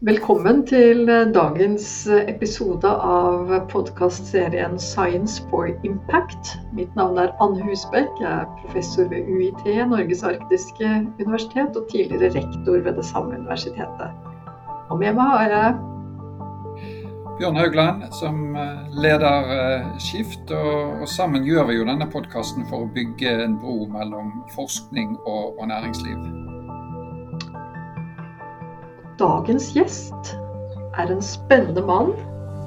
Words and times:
Velkommen 0.00 0.62
til 0.64 1.02
dagens 1.34 2.08
episode 2.08 2.88
av 2.88 3.50
podkastserien 3.68 4.78
'Science 4.80 5.42
for 5.50 5.68
Impact'. 5.84 6.54
Mitt 6.72 6.94
navn 6.96 7.18
er 7.20 7.34
Anne 7.36 7.60
Husbekk. 7.60 8.08
Jeg 8.20 8.30
er 8.32 8.46
professor 8.62 9.10
ved 9.10 9.28
UiT, 9.28 9.60
Norges 9.90 10.22
arktiske 10.24 10.88
universitet, 11.20 11.76
og 11.76 11.84
tidligere 11.92 12.32
rektor 12.32 12.80
ved 12.80 12.96
det 12.96 13.04
samme 13.04 13.36
universitetet. 13.36 14.16
Og 14.88 14.98
med 14.98 15.12
meg 15.20 15.28
har 15.36 15.52
jeg 15.52 15.74
Bjørn 17.38 17.56
Haugland, 17.56 18.02
som 18.12 18.56
leder 19.04 19.84
Skift. 19.98 20.48
Og, 20.50 21.08
sammen 21.08 21.44
gjør 21.44 21.68
vi 21.68 21.76
jo 21.76 21.84
denne 21.84 22.08
podkasten 22.08 22.64
for 22.72 22.86
å 22.86 22.92
bygge 22.94 23.36
en 23.44 23.60
bro 23.60 23.84
mellom 23.92 24.32
forskning 24.56 25.18
og, 25.26 25.60
og 25.60 25.68
næringsliv. 25.68 26.49
Dagens 29.20 29.66
gjest 29.76 30.30
er 30.96 31.10
en 31.12 31.18
spennende 31.20 31.82
mann. 31.84 32.14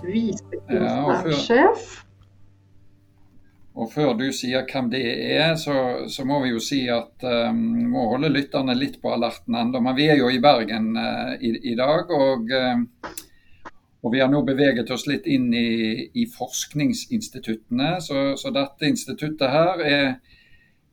Visekonsernssjef. 0.06 1.86
Ja, 1.98 2.04
og 3.74 3.90
før 3.90 4.12
du 4.20 4.28
sier 4.30 4.68
hvem 4.70 4.92
det 4.92 5.02
er, 5.34 5.56
så, 5.58 6.06
så 6.14 6.26
må 6.30 6.44
vi 6.44 6.52
jo 6.52 6.62
si 6.62 6.84
at 6.94 7.26
um, 7.26 7.64
vi 7.74 7.88
må 7.90 8.04
holde 8.12 8.30
lytterne 8.30 8.76
litt 8.78 9.00
på 9.02 9.16
alerten 9.16 9.58
ennå. 9.58 9.82
Men 9.82 9.98
vi 9.98 10.06
er 10.14 10.22
jo 10.22 10.30
i 10.30 10.38
Bergen 10.44 10.92
uh, 10.94 11.34
i, 11.42 11.56
i, 11.72 11.74
dag. 11.80 12.14
Og, 12.14 12.54
uh, 12.54 13.10
og, 14.04 14.14
vi 14.14 14.22
har 14.22 14.30
nå 14.30 14.44
beveget 14.46 14.94
oss 14.94 15.08
litt 15.10 15.26
inn 15.26 15.50
i, 15.58 16.06
i 16.14 16.28
forskningsinstituttene. 16.30 17.96
Så, 18.06 18.28
så, 18.38 18.54
dette 18.54 18.94
instituttet 18.94 19.50
her 19.50 19.82
er 19.82 20.08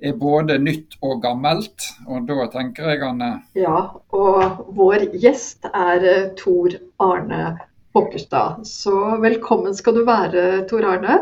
er 0.00 0.16
både 0.18 0.58
nytt 0.62 0.96
og 1.04 1.20
gammelt. 1.24 1.88
Og 2.08 2.28
da 2.28 2.46
tenker 2.52 2.92
jeg, 2.92 3.02
Anne 3.06 3.32
Ja, 3.58 3.90
og 4.16 4.62
vår 4.76 5.10
gjest 5.20 5.68
er 5.70 6.06
eh, 6.06 6.30
Tor 6.38 6.76
Arne 7.02 7.58
Hokkerstad. 7.96 8.64
Så 8.68 8.94
velkommen 9.22 9.74
skal 9.76 9.98
du 9.98 10.04
være, 10.08 10.64
Tor 10.70 10.86
Arne. 10.88 11.20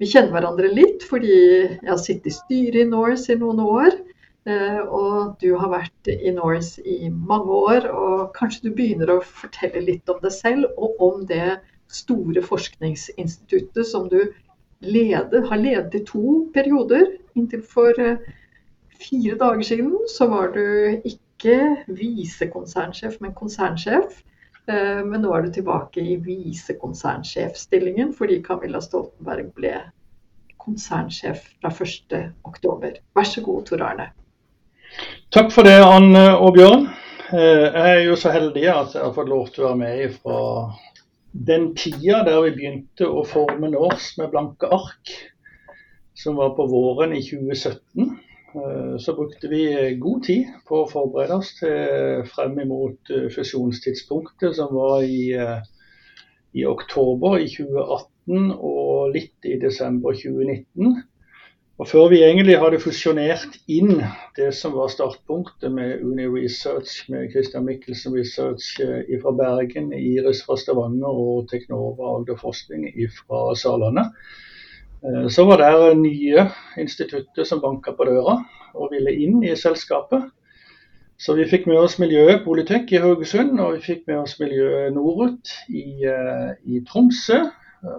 Vi 0.00 0.08
kjenner 0.08 0.32
hverandre 0.32 0.70
litt 0.72 1.04
fordi 1.04 1.34
jeg 1.34 1.90
har 1.90 2.00
sittet 2.00 2.30
i 2.30 2.36
styret 2.36 2.84
i 2.86 2.88
Norse 2.88 3.34
i 3.34 3.40
noen 3.40 3.60
år. 3.64 3.98
Eh, 4.48 4.80
og 4.80 5.36
du 5.42 5.50
har 5.60 5.72
vært 5.72 6.12
i 6.12 6.32
Norse 6.32 6.80
i 6.80 7.10
mange 7.12 7.58
år, 7.72 7.90
og 7.92 8.30
kanskje 8.36 8.68
du 8.68 8.76
begynner 8.76 9.12
å 9.12 9.20
fortelle 9.20 9.82
litt 9.84 10.08
om 10.08 10.20
deg 10.22 10.32
selv 10.32 10.80
og 10.80 11.02
om 11.04 11.26
det 11.28 11.58
store 11.90 12.40
forskningsinstituttet 12.46 13.86
som 13.86 14.06
du 14.08 14.22
leder, 14.80 15.44
har 15.50 15.60
ledet 15.60 15.98
i 15.98 16.04
to 16.08 16.46
perioder. 16.54 17.10
Inntil 17.38 17.62
for 17.66 18.00
eh, 18.00 18.18
fire 19.00 19.38
dager 19.40 19.62
siden 19.66 19.94
så 20.10 20.28
var 20.30 20.52
du 20.56 20.64
ikke 21.04 21.84
visekonsernsjef, 21.86 23.20
men 23.20 23.34
konsernsjef. 23.36 24.20
Eh, 24.70 25.00
men 25.06 25.22
nå 25.22 25.32
er 25.34 25.46
du 25.46 25.54
tilbake 25.54 26.02
i 26.02 26.18
visekonsernsjefstillingen 26.24 28.12
fordi 28.16 28.40
Camilla 28.46 28.82
Stoltenberg 28.84 29.52
ble 29.56 29.74
konsernsjef 30.60 31.46
fra 31.60 31.72
1.10. 31.72 33.00
Vær 33.16 33.28
så 33.28 33.44
god, 33.44 33.64
Tor 33.66 33.84
Arne. 33.86 34.10
Takk 35.30 35.52
for 35.54 35.66
det, 35.66 35.78
Anne 35.86 36.26
og 36.36 36.54
Bjørn. 36.58 36.88
Eh, 37.30 37.66
jeg 37.70 37.96
er 37.96 38.04
jo 38.08 38.16
så 38.18 38.32
heldig 38.34 38.66
at 38.68 38.94
jeg 38.96 39.04
har 39.04 39.14
fått 39.16 39.30
lov 39.30 39.50
til 39.54 39.64
å 39.64 39.72
være 39.72 39.80
med 39.80 40.16
fra 40.18 40.38
den 41.32 41.68
tida 41.78 42.24
der 42.26 42.40
vi 42.48 42.56
begynte 42.56 43.06
å 43.06 43.22
forme 43.28 43.70
Nors 43.70 44.10
med 44.18 44.32
blanke 44.32 44.66
ark, 44.74 45.12
som 46.22 46.36
var 46.36 46.50
på 46.50 46.66
våren 46.66 47.12
i 47.12 47.22
2017, 47.22 48.18
eh, 48.54 48.96
så 48.98 49.14
brukte 49.14 49.48
vi 49.48 49.96
god 49.98 50.24
tid 50.24 50.48
på 50.68 50.82
å 50.82 50.88
forberede 50.90 51.38
oss 51.40 51.54
til 51.56 52.26
frem 52.28 52.58
imot 52.60 53.12
eh, 53.14 53.28
fusjonstidspunktet, 53.32 54.56
som 54.58 54.74
var 54.76 55.00
i, 55.06 55.30
eh, 55.32 55.62
i 56.60 56.66
oktober 56.68 57.38
i 57.40 57.48
2018 57.48 58.52
og 58.52 59.14
litt 59.14 59.48
i 59.48 59.56
desember 59.62 60.12
2019. 60.12 61.00
Og 61.80 61.88
Før 61.88 62.10
vi 62.12 62.18
egentlig 62.20 62.58
hadde 62.60 62.82
fusjonert 62.82 63.54
inn 63.72 64.02
det 64.36 64.50
som 64.52 64.74
var 64.76 64.92
startpunktet 64.92 65.72
med 65.72 66.02
Uni 66.04 66.26
Research, 66.28 67.06
med 67.08 67.30
Christian 67.32 67.64
Michelsen 67.64 68.12
Research 68.12 68.74
fra 69.22 69.32
Bergen, 69.38 69.88
Iris 69.96 70.42
fra 70.44 70.58
Stavanger 70.60 71.08
og 71.08 71.48
Teknova 71.48 72.18
Agder 72.18 72.36
Forskning 72.42 72.84
fra 73.22 73.46
Sørlandet, 73.56 74.12
så 75.32 75.44
var 75.48 75.62
det 75.62 75.94
nye 75.96 76.42
instituttet 76.80 77.48
som 77.48 77.62
banka 77.62 77.94
på 77.96 78.04
døra 78.04 78.36
og 78.74 78.92
ville 78.92 79.14
inn 79.24 79.40
i 79.44 79.56
selskapet. 79.56 80.28
Så 81.20 81.34
vi 81.36 81.44
fikk 81.48 81.66
med 81.68 81.76
oss 81.76 81.98
miljøet 82.00 82.46
Politek 82.46 82.92
i 82.94 83.00
Haugesund, 83.02 83.58
og 83.60 83.74
vi 83.74 83.80
fikk 83.84 84.06
med 84.08 84.22
oss 84.22 84.38
miljøet 84.40 84.94
Norut 84.94 85.50
i, 85.68 86.04
eh, 86.08 86.52
i 86.64 86.80
Tromsø. 86.88 87.42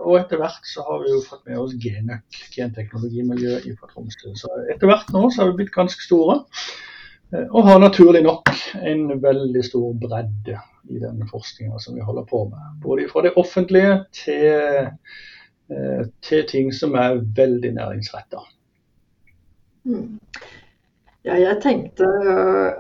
Og 0.05 0.15
etter 0.17 0.41
hvert 0.41 0.65
så 0.69 0.85
har 0.85 1.03
vi 1.03 1.11
jo 1.11 1.19
fått 1.25 1.45
med 1.49 1.59
oss 1.61 1.75
Genøk, 1.77 2.39
genteknologimiljøet 2.53 3.67
fra 3.77 3.89
Tromsø. 3.91 4.33
Så 4.37 4.49
etter 4.73 4.89
hvert 4.89 5.09
nå 5.13 5.27
så 5.29 5.43
har 5.43 5.51
vi 5.51 5.59
blitt 5.61 5.73
ganske 5.75 6.01
store. 6.01 6.39
Eh, 7.33 7.45
og 7.45 7.67
har 7.69 7.81
naturlig 7.81 8.23
nok 8.25 8.49
en 8.81 9.05
veldig 9.21 9.63
stor 9.69 9.93
bredde 10.01 10.57
i 10.89 10.97
den 11.01 11.21
forskninga 11.29 11.77
som 11.79 11.95
vi 11.95 12.05
holder 12.05 12.25
på 12.29 12.47
med. 12.49 12.73
Både 12.81 13.05
fra 13.11 13.21
det 13.25 13.35
offentlige 13.37 13.99
til, 14.17 14.45
eh, 14.49 14.89
til 16.25 16.41
ting 16.49 16.73
som 16.75 16.97
er 16.99 17.21
veldig 17.37 17.71
næringsretta. 17.77 18.41
Mm. 19.87 20.19
Ja, 21.25 21.37
jeg 21.37 21.61
tenkte 21.63 22.07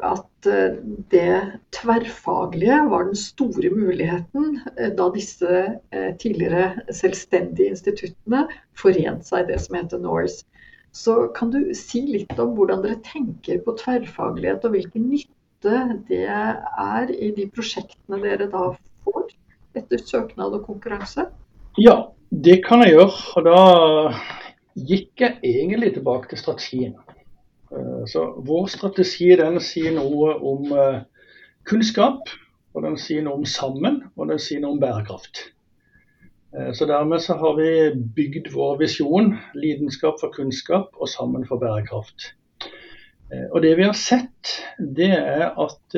at 0.03 0.25
Eh, 0.45 0.73
det 1.11 1.51
tverrfaglige 1.75 2.77
var 2.89 3.03
den 3.03 3.15
store 3.15 3.69
muligheten 3.69 4.59
eh, 4.77 4.89
da 4.97 5.09
disse 5.13 5.57
eh, 5.91 6.15
tidligere 6.17 6.81
selvstendige 6.89 7.69
instituttene 7.75 8.47
forente 8.77 9.27
seg 9.27 9.43
i 9.43 9.51
det 9.51 9.59
som 9.61 9.77
heter 9.77 10.01
Norse. 10.01 10.45
Så 10.91 11.27
kan 11.35 11.51
du 11.53 11.59
si 11.77 12.01
litt 12.07 12.33
om 12.41 12.55
hvordan 12.57 12.81
dere 12.83 12.99
tenker 13.05 13.61
på 13.63 13.75
tverrfaglighet, 13.79 14.65
og 14.65 14.75
hvilken 14.75 15.05
nytte 15.11 16.01
det 16.09 16.25
er 16.27 17.13
i 17.13 17.29
de 17.37 17.45
prosjektene 17.53 18.19
dere 18.25 18.49
da 18.51 18.71
får 19.05 19.29
etter 19.77 20.01
søknad 20.03 20.57
og 20.57 20.65
konkurranse? 20.65 21.29
Ja, 21.79 22.09
det 22.31 22.61
kan 22.65 22.83
jeg 22.83 22.95
gjøre. 22.95 23.15
Og 23.35 23.47
da 23.47 23.61
gikk 24.75 25.23
jeg 25.23 25.39
egentlig 25.43 25.93
tilbake 25.95 26.31
til 26.31 26.39
strategien. 26.39 26.95
Eh, 27.71 28.03
så 28.07 28.27
Vår 28.47 28.69
strategi 28.71 29.31
den 29.39 29.59
sier 29.63 29.95
noe 29.95 30.35
om 30.39 30.71
eh, 30.71 31.01
kunnskap, 31.67 32.31
og 32.71 32.85
den 32.85 32.97
sier 32.99 33.25
noe 33.25 33.41
om 33.41 33.47
sammen, 33.47 34.03
og 34.15 34.31
den 34.31 34.39
sier 34.39 34.63
noe 34.63 34.77
om 34.77 34.81
bærekraft. 34.81 35.45
Eh, 36.55 36.71
så 36.75 36.87
Dermed 36.87 37.23
så 37.23 37.35
har 37.39 37.57
vi 37.59 37.71
bygd 38.15 38.51
vår 38.55 38.79
visjon, 38.79 39.35
lidenskap 39.55 40.19
for 40.23 40.31
kunnskap 40.35 40.95
og 40.99 41.11
sammen 41.11 41.47
for 41.47 41.59
bærekraft. 41.61 42.33
Og 43.55 43.61
Det 43.63 43.77
vi 43.79 43.83
har 43.87 43.95
sett, 43.95 44.57
det 44.75 45.13
er 45.15 45.53
at 45.55 45.95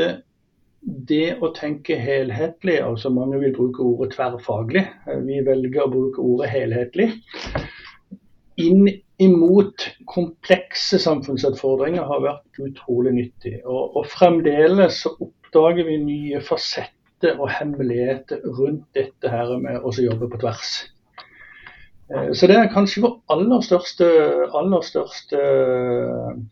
det 0.83 1.37
å 1.43 1.51
tenke 1.55 1.95
helhetlig, 1.99 2.79
altså 2.83 3.11
mange 3.13 3.39
vil 3.39 3.53
bruke 3.55 3.83
ordet 3.85 4.13
tverrfaglig, 4.17 4.83
vi 5.27 5.39
velger 5.45 5.85
å 5.85 5.91
bruke 5.91 6.23
ordet 6.23 6.49
helhetlig, 6.51 7.09
inn 8.59 8.89
imot 9.23 9.87
komplekse 10.09 10.99
samfunnsutfordringer 11.01 12.05
har 12.09 12.23
vært 12.23 12.59
utrolig 12.61 13.13
nyttig. 13.15 13.59
Og, 13.63 13.95
og 13.99 14.09
fremdeles 14.11 15.03
oppdager 15.13 15.87
vi 15.87 15.99
nye 16.03 16.41
fasetter 16.43 17.39
og 17.39 17.51
hemmeligheter 17.53 18.43
rundt 18.57 18.85
dette 18.97 19.31
her 19.31 19.55
med 19.61 19.85
å 19.85 19.93
jobbe 19.95 20.29
på 20.31 20.41
tvers. 20.43 20.73
Eh, 22.11 22.33
så 22.35 22.49
det 22.49 22.57
er 22.59 22.73
kanskje 22.73 23.05
vår 23.05 23.15
aller 23.33 23.63
største, 23.65 24.09
aller 24.51 24.83
største 24.85 25.39
eh, 25.39 26.43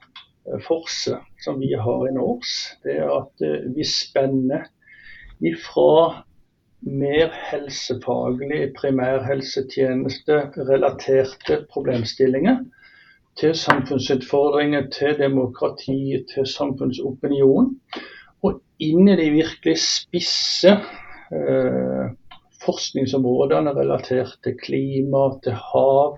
forse 0.67 1.17
som 1.43 1.59
vi 1.59 1.73
har 1.73 2.07
i 2.07 2.11
Nors. 2.15 2.77
Det 2.83 2.97
er 2.99 3.09
at 3.13 3.41
eh, 3.45 3.75
vi 3.75 3.83
spenner 3.87 4.63
ifra 5.41 6.23
mer 6.81 7.29
helsefaglig 7.51 8.73
primærhelsetjeneste-relaterte 8.77 11.65
problemstillinger 11.73 12.57
til 13.39 13.55
samfunnsutfordringer, 13.55 14.89
til 14.89 15.19
demokrati, 15.19 16.25
til 16.33 16.47
samfunnsopinion. 16.47 17.79
Og 18.43 18.61
inn 18.81 19.07
i 19.07 19.15
de 19.15 19.29
virkelig 19.31 19.77
spisse 19.83 20.71
eh, 20.73 22.05
forskningsområdene 22.65 23.75
relatert 23.77 24.37
til 24.43 24.57
klima, 24.61 25.39
til 25.43 25.53
hav, 25.53 26.17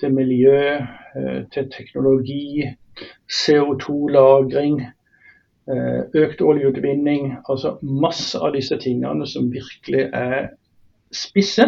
til 0.00 0.14
miljø, 0.14 0.76
eh, 1.16 1.42
til 1.52 1.70
teknologi, 1.76 2.68
CO2-lagring, 3.28 4.82
Eh, 5.70 6.02
økt 6.14 6.40
oljeutvinning. 6.42 7.36
Altså 7.48 7.76
masse 7.82 8.38
av 8.38 8.50
disse 8.56 8.74
tingene 8.82 9.26
som 9.30 9.50
virkelig 9.52 10.08
er 10.10 10.48
spisse, 11.14 11.66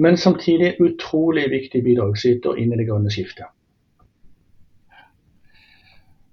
men 0.00 0.16
samtidig 0.16 0.78
utrolig 0.80 1.50
viktig 1.52 1.82
bidragsyter 1.84 2.56
inn 2.56 2.72
i 2.72 2.78
det 2.80 2.86
grønne 2.88 3.12
skiftet. 3.12 3.50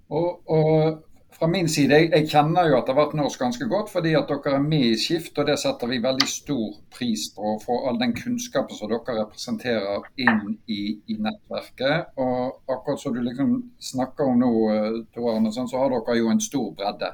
Og, 0.07 0.39
og, 0.47 1.01
fra 1.35 1.47
min 1.51 1.67
side, 1.69 1.97
jeg, 1.97 2.09
jeg, 2.13 2.27
kjenner 2.31 2.69
jo 2.69 2.77
at 2.77 2.87
det 2.87 2.95
har 2.95 3.01
vært 3.01 3.17
norsk 3.19 3.41
ganske 3.41 3.67
godt, 3.71 3.91
fordi 3.91 4.13
at 4.15 4.29
dere 4.31 4.55
er 4.55 4.63
med 4.63 4.85
i 4.87 4.99
Skift. 4.99 5.37
og 5.37 5.49
Det 5.49 5.57
setter 5.59 5.91
vi 5.91 5.99
veldig 6.03 6.27
stor 6.31 6.77
pris 6.95 7.27
på. 7.35 7.57
Få 7.65 7.81
all 7.89 7.99
den 7.99 8.15
kunnskapen 8.15 8.77
som 8.77 8.91
dere 8.91 9.17
representerer 9.19 10.07
inn 10.23 10.55
i, 10.71 10.81
i 11.11 11.19
nettverket. 11.19 12.15
Og 12.21 12.71
akkurat 12.71 13.03
som 13.03 13.15
du 13.15 13.21
liksom 13.25 13.53
snakker 13.91 14.31
om 14.31 14.41
nå, 14.41 14.55
eh, 14.71 14.97
Tor 15.15 15.35
Arne, 15.35 15.53
så 15.53 15.67
har 15.75 15.93
dere 15.93 16.17
jo 16.21 16.31
en 16.31 16.43
stor 16.43 16.71
bredde 16.77 17.13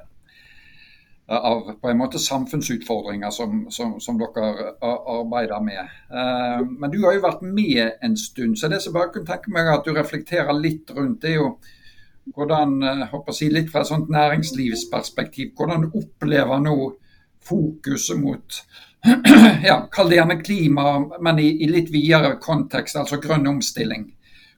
av 1.32 1.74
på 1.82 1.90
en 1.90 1.98
måte 1.98 2.20
samfunnsutfordringer 2.20 3.30
som, 3.32 3.66
som, 3.72 3.94
som 4.04 4.18
dere 4.20 4.74
arbeider 4.82 5.62
med. 5.64 5.94
Eh, 6.12 6.64
men 6.68 6.92
du 6.92 7.02
har 7.06 7.16
jo 7.16 7.26
vært 7.26 7.46
med 7.46 8.02
en 8.04 8.18
stund, 8.20 8.58
så 8.60 8.68
det 8.68 8.82
som 8.82 8.92
jeg 8.92 9.00
bare 9.00 9.14
kunne 9.14 9.30
tenke 9.30 9.54
meg 9.54 9.72
at 9.72 9.88
du 9.88 9.94
reflekterer 9.96 10.52
litt 10.58 10.92
rundt, 10.96 11.22
det 11.24 11.34
er 11.34 11.40
jo 11.40 11.54
hvordan, 12.36 12.78
håper 13.12 13.36
jeg, 13.36 13.54
litt 13.56 13.72
fra 13.72 13.82
et 13.82 13.90
sånt 13.90 14.12
næringslivsperspektiv, 14.14 15.54
hvordan 15.58 15.90
opplever 15.90 16.62
nå 16.62 16.76
fokuset 17.42 18.20
mot 18.22 18.62
ja, 19.64 19.88
Kall 19.92 20.10
det 20.10 20.20
gjerne 20.20 20.42
klima, 20.42 21.00
men 21.20 21.40
i, 21.40 21.50
i, 21.64 21.70
litt 21.70 21.90
videre 21.90 22.36
kontekst, 22.42 23.00
altså 23.02 23.18
grønn 23.22 23.48
omstilling. 23.50 24.06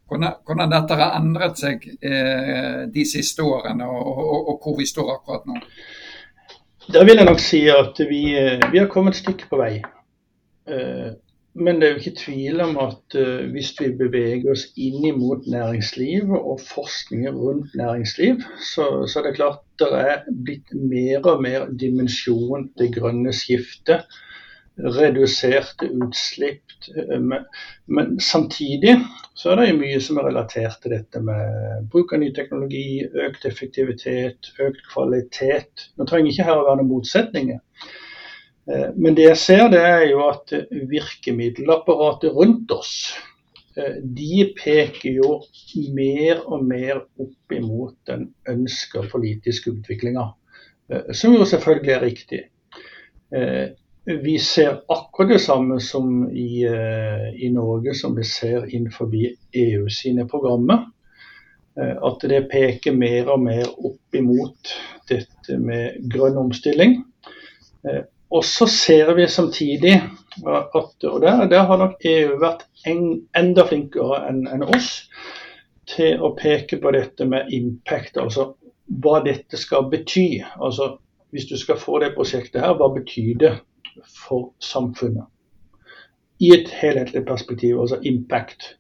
Hvordan, 0.10 0.40
hvordan 0.44 0.74
dette 0.74 0.98
har 1.00 1.16
endret 1.18 1.60
seg 1.62 1.86
eh, 1.96 2.84
de 2.92 3.06
siste 3.08 3.46
årene, 3.48 3.88
og, 3.88 4.10
og, 4.20 4.40
og, 4.52 4.58
hvor 4.60 4.76
vi 4.82 4.88
står 4.90 5.14
akkurat 5.16 5.48
nå? 5.48 5.62
Da 6.92 7.06
vil 7.08 7.22
jeg 7.22 7.30
nok 7.30 7.40
si 7.40 7.62
at 7.72 8.02
vi, 8.10 8.26
eh, 8.36 8.60
vi 8.72 8.82
har 8.82 8.92
kommet 8.92 9.16
et 9.16 9.24
stykke 9.24 9.48
på 9.48 9.62
vei. 9.62 9.78
Eh, 10.68 11.10
men 11.54 11.78
det 11.80 11.86
er 11.86 11.92
jo 11.92 12.00
ikke 12.02 12.18
tvil 12.18 12.62
om 12.66 12.78
at 12.82 13.16
uh, 13.20 13.46
hvis 13.54 13.74
vi 13.78 13.92
beveger 13.98 14.50
oss 14.56 14.66
inn 14.80 15.06
mot 15.20 15.46
næringsliv 15.46 16.32
og 16.34 16.62
forskning 16.66 17.28
rundt 17.30 17.76
næringsliv, 17.78 18.42
så, 18.74 18.88
så 19.06 19.20
er 19.20 19.28
det 19.28 19.36
klart 19.38 19.62
det 19.82 19.90
er 20.00 20.24
blitt 20.46 20.74
mer 20.74 21.22
og 21.30 21.44
mer 21.46 21.68
dimensjon 21.70 22.72
det 22.82 22.90
grønne 22.98 23.34
skiftet. 23.38 24.08
Reduserte 24.74 25.92
utslipp. 26.02 26.74
Uh, 26.90 27.20
men, 27.22 27.46
men, 27.86 28.16
samtidig 28.20 28.98
så 29.38 29.54
er 29.54 29.62
det 29.62 29.78
mye 29.78 30.02
som 30.02 30.18
er 30.18 30.32
relatert 30.32 30.82
til 30.82 30.98
dette 30.98 31.22
med 31.22 31.86
bruk 31.94 32.16
av 32.18 32.24
ny 32.24 32.32
teknologi, 32.34 33.04
økt 33.28 33.46
effektivitet, 33.46 34.56
økt 34.58 34.82
kvalitet. 34.90 35.92
Nå 35.98 36.10
trenger 36.10 36.34
ikke 36.34 36.50
her 36.50 36.64
å 36.64 36.66
være 36.66 36.82
noen 36.82 36.96
motsetninger. 36.96 37.62
Eh, 38.72 38.90
men 38.96 39.16
det 39.16 39.28
jeg 39.28 39.40
ser, 39.40 39.68
det 39.74 39.82
er 39.84 40.06
jo 40.12 40.24
at 40.30 40.54
virkemiddelapparatet 40.92 42.32
rundt 42.36 42.72
oss, 42.72 42.94
eh, 43.76 44.00
de 44.04 44.46
peker 44.58 45.20
jo 45.20 45.36
mer 45.96 46.46
og 46.46 46.64
mer 46.68 47.04
opp 47.04 47.56
imot 47.56 47.98
den 48.08 48.30
ønska 48.50 49.04
politiske 49.12 49.74
utviklinga. 49.74 50.30
Eh, 50.90 51.12
som 51.12 51.36
jo 51.36 51.46
selvfølgelig 51.46 51.96
er 51.98 52.10
riktig. 52.10 52.44
Vi 54.06 54.34
ser 54.38 54.84
akkurat 54.94 55.32
det 55.32 55.40
samme 55.42 55.80
som 55.82 56.28
i, 56.30 56.62
i 56.62 57.48
Norge 57.50 57.96
som 57.98 58.14
vi 58.14 58.22
ser 58.30 58.68
innenfor 58.68 59.10
EU 59.10 59.88
sine 59.90 60.28
programmer. 60.30 60.84
At 61.74 62.22
det 62.30 62.44
peker 62.52 62.94
mer 62.94 63.32
og 63.34 63.42
mer 63.42 63.72
opp 63.74 64.20
imot 64.20 64.76
dette 65.10 65.58
med 65.58 65.98
grønn 66.14 66.38
omstilling. 66.44 67.00
Og 68.34 68.46
så 68.46 68.66
ser 68.70 69.14
vi 69.14 69.28
samtidig 69.30 69.94
at 70.50 70.74
og 71.06 71.22
der, 71.22 71.46
der 71.50 71.68
har 71.70 71.78
nok 71.78 72.02
EU 72.06 72.40
vært 72.42 72.66
en, 72.90 73.28
enda 73.38 73.66
flinkere 73.70 74.24
enn 74.30 74.48
en 74.50 74.66
oss 74.66 75.04
til 75.90 76.22
å 76.24 76.32
peke 76.40 76.80
på 76.82 76.94
dette 76.96 77.28
med 77.30 77.52
impact, 77.54 78.18
altså 78.18 78.54
hva 79.04 79.20
dette 79.26 79.60
skal 79.60 79.86
bety. 79.92 80.42
Altså 80.58 80.96
hvis 81.34 81.46
du 81.50 81.58
skal 81.58 81.78
få 81.82 82.00
det 82.02 82.14
prosjektet 82.18 82.62
her, 82.62 82.74
hva 82.78 82.90
betyr 82.94 83.38
det 83.42 83.54
for 84.26 84.52
samfunnet? 84.64 85.30
I 86.42 86.52
et 86.56 86.74
helhetlig 86.82 87.24
perspektiv, 87.28 87.80
altså 87.80 88.02
impact. 88.02 88.74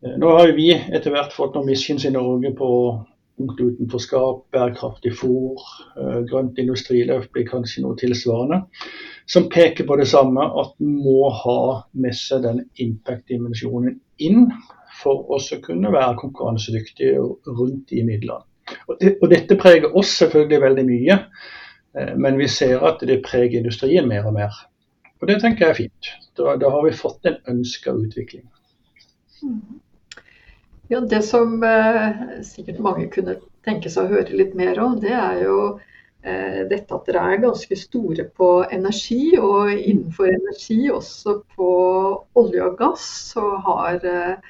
Nå 0.00 0.32
har 0.38 0.52
vi 0.56 0.72
etter 0.72 1.12
hvert 1.12 1.34
fått 1.34 1.56
noen 1.56 1.68
missions 1.68 2.04
i 2.08 2.12
Norge 2.14 2.54
på 2.56 2.70
punkt 3.38 3.60
utenforskap, 3.60 4.42
bærekraftig 4.52 5.14
fôr, 5.16 5.62
eh, 5.96 6.24
grønt 6.30 6.58
industriløft 6.58 7.32
blir 7.32 7.46
kanskje 7.48 7.84
noe 7.84 7.96
tilsvarende. 7.96 8.64
Som 9.26 9.48
peker 9.52 9.86
på 9.86 9.96
det 10.00 10.08
samme, 10.08 10.44
at 10.60 10.74
en 10.80 10.96
må 11.04 11.30
ha 11.30 11.82
med 11.92 12.16
seg 12.16 12.42
den 12.42 12.64
impact-dimensjonen 12.76 14.00
inn 14.18 14.50
for 15.02 15.26
å 15.30 15.38
kunne 15.62 15.92
være 15.92 16.18
konkurransedyktige 16.18 17.18
rundt 17.46 17.88
de 17.90 18.04
midlene. 18.04 18.44
Og, 18.88 18.96
det, 19.00 19.16
og 19.22 19.30
dette 19.32 19.56
preger 19.56 19.94
oss 19.96 20.10
selvfølgelig 20.20 20.60
veldig 20.60 20.86
mye, 20.88 21.18
eh, 21.96 22.14
men 22.16 22.38
vi 22.40 22.48
ser 22.48 22.84
at 22.84 23.00
det 23.00 23.22
preger 23.24 23.62
industrien 23.62 24.08
mer 24.08 24.26
og 24.28 24.36
mer. 24.36 24.64
Og 25.22 25.28
det 25.28 25.40
tenker 25.42 25.66
jeg 25.66 25.70
er 25.70 25.82
fint. 25.82 26.14
Da, 26.38 26.54
da 26.60 26.70
har 26.70 26.84
vi 26.84 26.94
fått 26.94 27.26
en 27.26 27.38
ønska 27.48 27.94
utvikling. 27.96 28.46
Mm. 29.42 29.80
Ja, 30.90 31.00
Det 31.00 31.22
som 31.22 31.62
eh, 31.62 32.20
sikkert 32.48 32.78
mange 32.80 33.10
kunne 33.12 33.34
tenke 33.66 33.90
seg 33.92 34.06
å 34.06 34.14
høre 34.14 34.36
litt 34.40 34.54
mer 34.56 34.78
om, 34.80 34.94
det 35.02 35.12
er 35.12 35.42
jo 35.42 35.58
eh, 36.24 36.62
dette 36.70 36.96
at 36.96 37.10
dere 37.10 37.24
er 37.28 37.42
ganske 37.42 37.76
store 37.76 38.24
på 38.40 38.48
energi. 38.72 39.34
Og 39.36 39.74
innenfor 39.74 40.30
energi, 40.32 40.78
også 40.94 41.42
på 41.56 41.68
olje 42.40 42.64
og 42.70 42.78
gass, 42.80 43.04
Og 43.36 43.58
har 43.68 44.08
eh, 44.14 44.48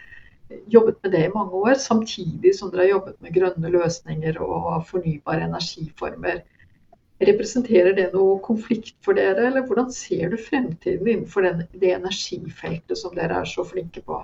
jobbet 0.70 1.02
med 1.02 1.16
det 1.16 1.24
i 1.26 1.34
mange 1.34 1.64
år. 1.64 1.74
Samtidig 1.82 2.54
som 2.54 2.70
dere 2.70 2.86
har 2.86 2.94
jobbet 2.94 3.18
med 3.18 3.34
grønne 3.34 3.74
løsninger 3.74 4.38
og 4.38 4.86
fornybare 4.92 5.50
energiformer. 5.50 6.44
Representerer 7.18 7.98
det 7.98 8.12
noe 8.14 8.38
konflikt 8.46 8.94
for 9.02 9.18
dere, 9.18 9.50
eller 9.50 9.66
hvordan 9.66 9.90
ser 9.90 10.30
du 10.30 10.38
fremtiden 10.38 11.02
innenfor 11.02 11.50
den, 11.50 11.66
det 11.74 11.96
energifeltet 11.98 13.02
som 13.02 13.18
dere 13.18 13.42
er 13.42 13.56
så 13.58 13.66
flinke 13.66 14.06
på? 14.06 14.22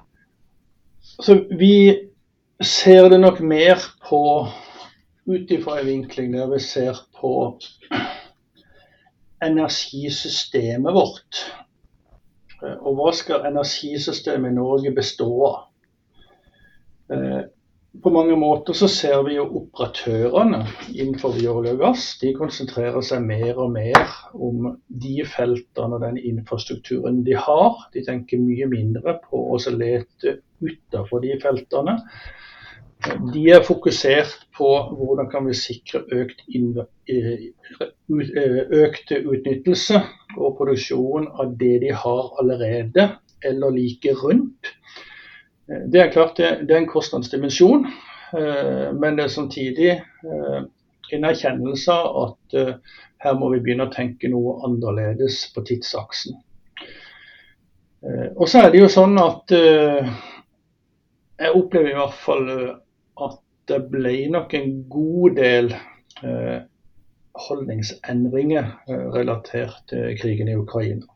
Så 1.22 1.34
vi 1.50 2.08
ser 2.62 3.08
det 3.08 3.20
nok 3.20 3.40
mer 3.40 3.78
på 4.08 4.48
ut 5.26 5.50
ifra 5.50 5.80
en 5.80 5.86
vinkling 5.86 6.32
der 6.34 6.50
vi 6.50 6.58
ser 6.60 6.98
på 7.20 7.32
energisystemet 9.44 10.94
vårt. 10.94 11.40
Og 12.64 12.96
hva 12.98 13.12
skal 13.14 13.46
energisystemet 13.48 14.52
i 14.52 14.56
Norge 14.56 14.94
bestå 14.96 15.30
av? 15.48 15.60
På 18.02 18.10
mange 18.10 18.36
måter 18.36 18.74
så 18.74 18.88
ser 18.90 19.20
vi 19.26 19.36
jo 19.36 19.44
operatørene 19.60 20.64
innenfor 20.92 21.36
olje 21.36 21.74
og 21.74 21.80
gass. 21.80 22.06
De 22.20 22.32
konsentrerer 22.34 23.04
seg 23.06 23.22
mer 23.22 23.60
og 23.62 23.70
mer 23.76 24.16
om 24.34 24.72
de 24.88 25.22
feltene 25.30 25.98
og 25.98 26.02
den 26.02 26.18
infrastrukturen 26.18 27.22
de 27.26 27.36
har. 27.38 27.84
De 27.94 28.02
tenker 28.06 28.42
mye 28.42 28.66
mindre 28.70 29.18
på 29.28 29.44
å 29.54 29.60
lete 29.76 30.40
utenfor 30.64 31.22
de 31.22 31.38
feltene. 31.42 32.00
De 33.34 33.42
er 33.52 33.64
fokusert 33.64 34.46
på 34.56 34.68
hvordan 34.96 35.28
kan 35.30 35.46
vi 35.46 35.54
sikre 35.58 36.02
økt, 36.18 36.44
eh, 36.50 37.50
økt 38.80 39.12
utnyttelse 39.18 40.00
og 40.38 40.56
produksjon 40.58 41.28
av 41.30 41.52
det 41.60 41.76
de 41.84 41.92
har 41.92 42.32
allerede, 42.40 43.10
eller 43.44 43.70
like 43.76 44.14
rundt. 44.22 44.72
Det 45.66 46.00
er 46.00 46.12
klart 46.12 46.36
det, 46.36 46.50
det 46.68 46.74
er 46.76 46.82
en 46.82 46.90
kostnadsdimensjon, 46.90 47.86
eh, 48.36 48.88
men 48.92 49.16
det 49.16 49.26
er 49.26 49.32
samtidig 49.32 49.90
eh, 49.94 50.60
en 51.14 51.26
erkjennelse 51.28 51.94
av 51.94 52.20
at 52.24 52.58
her 53.24 53.36
må 53.38 53.50
vi 53.52 53.60
begynne 53.62 53.86
å 53.86 53.92
tenke 53.92 54.28
noe 54.32 54.58
annerledes 54.66 55.42
på 55.54 55.62
tidsaksen. 55.68 56.36
Og 58.36 58.48
så 58.50 58.64
er 58.64 58.72
det 58.72 58.80
jo 58.82 58.88
sånn 58.92 59.14
at 59.20 59.52
jeg 61.38 61.56
opplever 61.58 61.90
i 61.90 61.96
hvert 61.98 62.20
fall 62.24 62.52
eh, 62.52 62.70
at 63.24 63.40
det 63.70 63.80
ble 63.90 64.14
nok 64.32 64.54
en 64.58 64.70
god 64.92 65.38
del 65.38 65.72
eh, 65.74 66.60
holdningsendringer 67.46 68.70
eh, 68.88 69.06
relatert 69.14 69.82
til 69.90 70.14
krigen 70.20 70.50
i 70.52 70.58
Ukraina. 70.58 71.08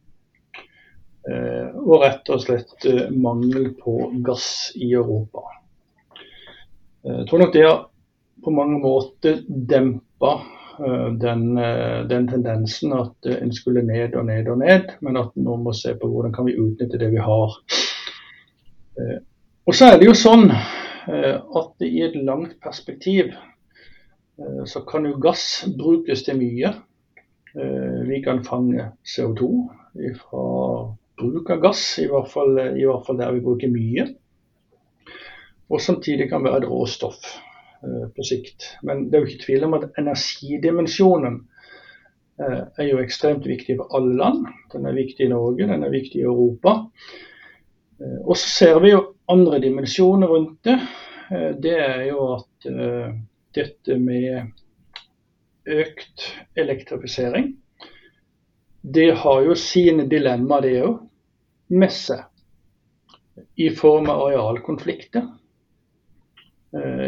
Og 1.29 2.03
rett 2.03 2.29
og 2.33 2.41
slett 2.41 2.87
mangel 3.13 3.73
på 3.77 3.95
gass 4.25 4.71
i 4.79 4.93
Europa. 4.97 5.43
Jeg 7.05 7.27
tror 7.29 7.43
nok 7.43 7.53
det 7.53 7.65
har 7.67 7.83
på 8.45 8.55
mange 8.55 8.79
måter 8.81 9.43
dempa 9.47 10.33
den, 11.21 11.43
den, 12.09 12.29
tendensen 12.31 12.95
at 12.97 13.29
en 13.29 13.53
skulle 13.53 13.83
ned 13.85 14.17
og 14.17 14.29
ned 14.31 14.49
og 14.49 14.61
ned, 14.63 14.95
men 15.05 15.21
at 15.21 15.37
en 15.37 15.49
nå 15.51 15.59
må 15.67 15.75
se 15.77 15.93
på 15.99 16.09
hvordan 16.09 16.33
kan 16.33 16.49
vi 16.49 16.57
utnytte 16.57 17.01
det 17.03 17.11
vi 17.13 17.21
har. 17.21 17.59
Og 19.69 19.75
så 19.77 19.91
er 19.91 19.99
det 20.01 20.07
jo 20.09 20.15
sånn 20.17 20.47
eh, 20.49 21.35
at 21.37 21.85
i 21.85 22.01
et 22.07 22.15
langt 22.25 22.55
perspektiv 22.65 23.35
eh, 23.35 24.63
så 24.65 24.81
kan 24.89 25.05
jo 25.05 25.19
gass 25.21 25.67
brukes 25.77 26.25
til 26.25 26.39
mye. 26.41 26.71
Eh, 27.53 27.99
vi 28.09 28.23
kan 28.25 28.41
fange 28.47 28.87
CO2 29.05 29.51
fra 30.23 30.47
bruk 31.19 31.51
av 31.51 31.61
gass, 31.63 31.83
i 32.03 32.07
hvert, 32.11 32.31
fall, 32.33 32.57
i 32.79 32.87
hvert 32.87 33.07
fall 33.07 33.19
der 33.21 33.35
vi 33.37 33.45
bruker 33.45 33.73
mye. 33.73 34.07
Og 35.69 35.83
samtidig 35.85 36.31
kan 36.31 36.45
være 36.47 36.63
et 36.63 36.71
råstoff. 36.71 37.21
på 38.17 38.25
sikt. 38.27 38.65
Men 38.83 39.07
det 39.07 39.15
er 39.15 39.23
jo 39.23 39.29
ikke 39.31 39.45
tvil 39.45 39.65
om 39.69 39.77
at 39.79 39.85
energidimensjonen 40.01 41.37
er 42.39 42.87
jo 42.87 43.01
ekstremt 43.03 43.47
viktig 43.47 43.77
for 43.79 43.95
alle 43.99 44.17
land. 44.19 44.47
Den 44.73 44.87
er 44.87 44.97
viktig 44.97 45.27
i 45.27 45.31
Norge, 45.31 45.67
den 45.67 45.85
er 45.87 45.95
viktig 45.95 46.21
i 46.21 46.27
Europa. 46.27 46.75
Og 48.25 48.35
så 48.37 48.49
ser 48.49 48.81
vi 48.83 48.93
jo 48.93 49.05
andre 49.31 49.61
dimensjoner 49.63 50.31
rundt 50.31 50.59
det. 50.67 50.79
Det 51.63 51.77
er 51.77 52.05
jo 52.09 52.33
at 52.37 52.69
dette 53.55 53.99
med 53.99 54.53
økt 55.69 56.29
elektrifisering, 56.57 57.51
det 58.83 59.11
har 59.21 59.43
jo 59.45 59.57
sine 59.59 60.07
dilemmaer, 60.09 60.65
det 60.65 60.79
òg, 60.87 60.95
med 61.69 61.93
seg. 61.95 62.25
I 63.59 63.69
form 63.75 64.09
av 64.11 64.29
arealkonflikter. 64.29 65.27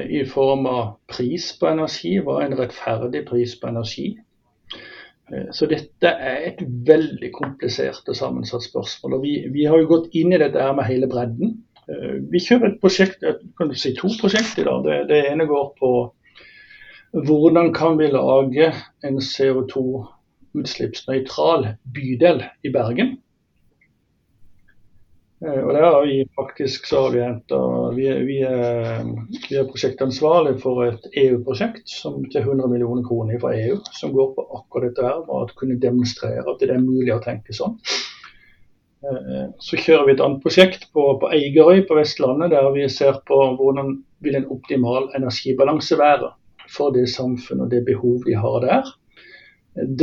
I 0.08 0.22
form 0.24 0.64
av 0.70 0.84
pris 1.10 1.50
på 1.58 1.68
energi. 1.68 2.14
Hva 2.24 2.38
er 2.40 2.48
en 2.48 2.60
rettferdig 2.60 3.26
pris 3.28 3.56
på 3.60 3.68
energi? 3.68 4.06
Eh, 5.32 5.46
så 5.52 5.66
dette 5.70 6.10
er 6.10 6.48
et 6.50 6.60
veldig 6.86 7.30
komplisert 7.34 8.08
og 8.10 8.16
sammensatt 8.18 8.62
spørsmål. 8.66 9.12
og 9.18 9.22
Vi, 9.22 9.32
vi 9.54 9.62
har 9.68 9.76
jo 9.78 9.90
gått 9.90 10.08
inn 10.18 10.32
i 10.34 10.40
dette 10.42 10.62
her 10.62 10.72
med 10.76 10.88
hele 10.90 11.08
bredden. 11.10 11.48
Eh, 11.86 12.16
vi 12.32 12.38
kjører 12.42 12.66
et 12.70 12.80
prosjekt, 12.82 13.18
kan 13.58 13.68
du 13.70 13.76
si 13.78 13.90
to 13.98 14.08
prosjekter. 14.20 14.64
dag. 14.66 14.78
Det, 14.86 14.94
det 15.12 15.20
ene 15.30 15.44
går 15.50 15.66
på 15.78 15.90
hvordan 17.26 17.66
kan 17.74 17.92
vi 17.98 18.06
lage 18.10 18.66
en 19.06 19.16
CO2-utslippsnøytral 19.18 21.62
bydel 21.94 22.38
i 22.62 22.70
Bergen. 22.70 23.18
Eh, 25.46 25.60
og 25.64 25.72
der 25.72 25.84
har 25.84 26.06
Vi 26.06 26.24
faktisk 26.36 26.86
så 26.86 27.08
vi, 27.10 27.20
vi, 27.96 28.08
vi, 28.28 28.38
vi 29.48 29.56
er 29.56 29.68
prosjektansvarlig 29.68 30.58
for 30.60 30.84
et 30.84 31.06
EU-prosjekt 31.16 31.88
til 32.32 32.40
100 32.42 32.68
millioner 32.68 33.06
kroner 33.06 33.40
fra 33.40 33.54
EU, 33.56 33.78
som 33.96 34.12
går 34.12 34.34
på 34.36 34.44
akkurat 34.58 34.90
dette 34.90 35.06
her, 35.06 35.22
med 35.24 35.54
å 35.54 35.56
kunne 35.56 35.80
demonstrere 35.80 36.44
at 36.44 36.60
det 36.60 36.68
er 36.74 36.84
mulig 36.84 37.14
å 37.14 37.22
tenke 37.24 37.56
sånn. 37.56 37.78
Eh, 39.00 39.46
så 39.64 39.80
kjører 39.80 40.04
vi 40.10 40.16
et 40.18 40.20
annet 40.26 40.44
prosjekt 40.44 40.90
på, 40.92 41.06
på 41.22 41.32
Eigerøy 41.32 41.86
på 41.88 41.96
Vestlandet, 41.96 42.52
der 42.52 42.68
vi 42.76 42.84
ser 42.92 43.22
på 43.24 43.40
hvordan 43.56 43.96
vil 44.20 44.36
en 44.36 44.50
optimal 44.52 45.08
energibalanse 45.16 45.96
være 45.96 46.34
for 46.68 46.92
det 46.92 47.06
samfunnet 47.08 47.64
og 47.64 47.72
det 47.72 47.80
behov 47.88 48.28
vi 48.28 48.36
har 48.36 48.60
der. 48.66 48.92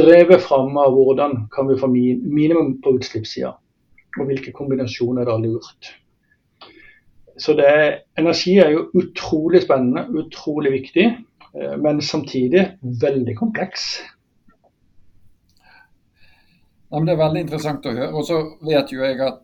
Drevet 0.02 0.42
fram 0.42 0.74
av 0.82 0.98
hvordan 0.98 1.44
kan 1.54 1.70
vi 1.70 1.78
få 1.78 1.92
minimum 1.94 2.80
på 2.82 2.98
utslippssida 2.98 3.54
og 4.20 4.30
hvilke 4.30 4.54
kombinasjoner 4.56 5.30
er 5.30 5.42
lurt. 5.44 5.94
Så 7.38 7.54
er, 7.62 8.04
Energi 8.18 8.58
er 8.58 8.74
jo 8.74 8.88
utrolig 8.98 9.62
spennende, 9.66 10.08
utrolig 10.24 10.74
viktig, 10.74 11.08
eh, 11.54 11.76
men 11.82 12.02
samtidig 12.02 12.66
veldig 12.82 13.36
kompleks. 13.38 13.92
Ja, 16.88 17.02
det 17.04 17.12
er 17.12 17.20
veldig 17.20 17.42
interessant 17.44 17.86
å 17.86 17.92
høre. 17.92 18.14
Og 18.16 18.24
så 18.30 18.38
vet 18.64 18.94
jo 18.94 19.04
jeg 19.04 19.20
at 19.24 19.42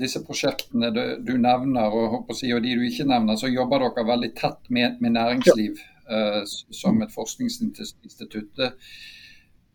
disse 0.00 0.22
prosjektene 0.24 0.88
du 0.94 1.34
nevner, 1.36 1.92
og, 1.92 2.24
og 2.24 2.40
de 2.64 2.74
du 2.80 2.84
ikke 2.86 3.06
nevner, 3.08 3.36
så 3.36 3.50
jobber 3.52 3.84
dere 3.84 4.06
veldig 4.08 4.30
tett 4.38 4.70
med, 4.72 4.96
med 5.04 5.12
næringsliv 5.18 5.76
ja. 5.76 6.40
uh, 6.40 6.42
som 6.48 7.02
et 7.04 7.12
forskningsinstitutt. 7.12 8.64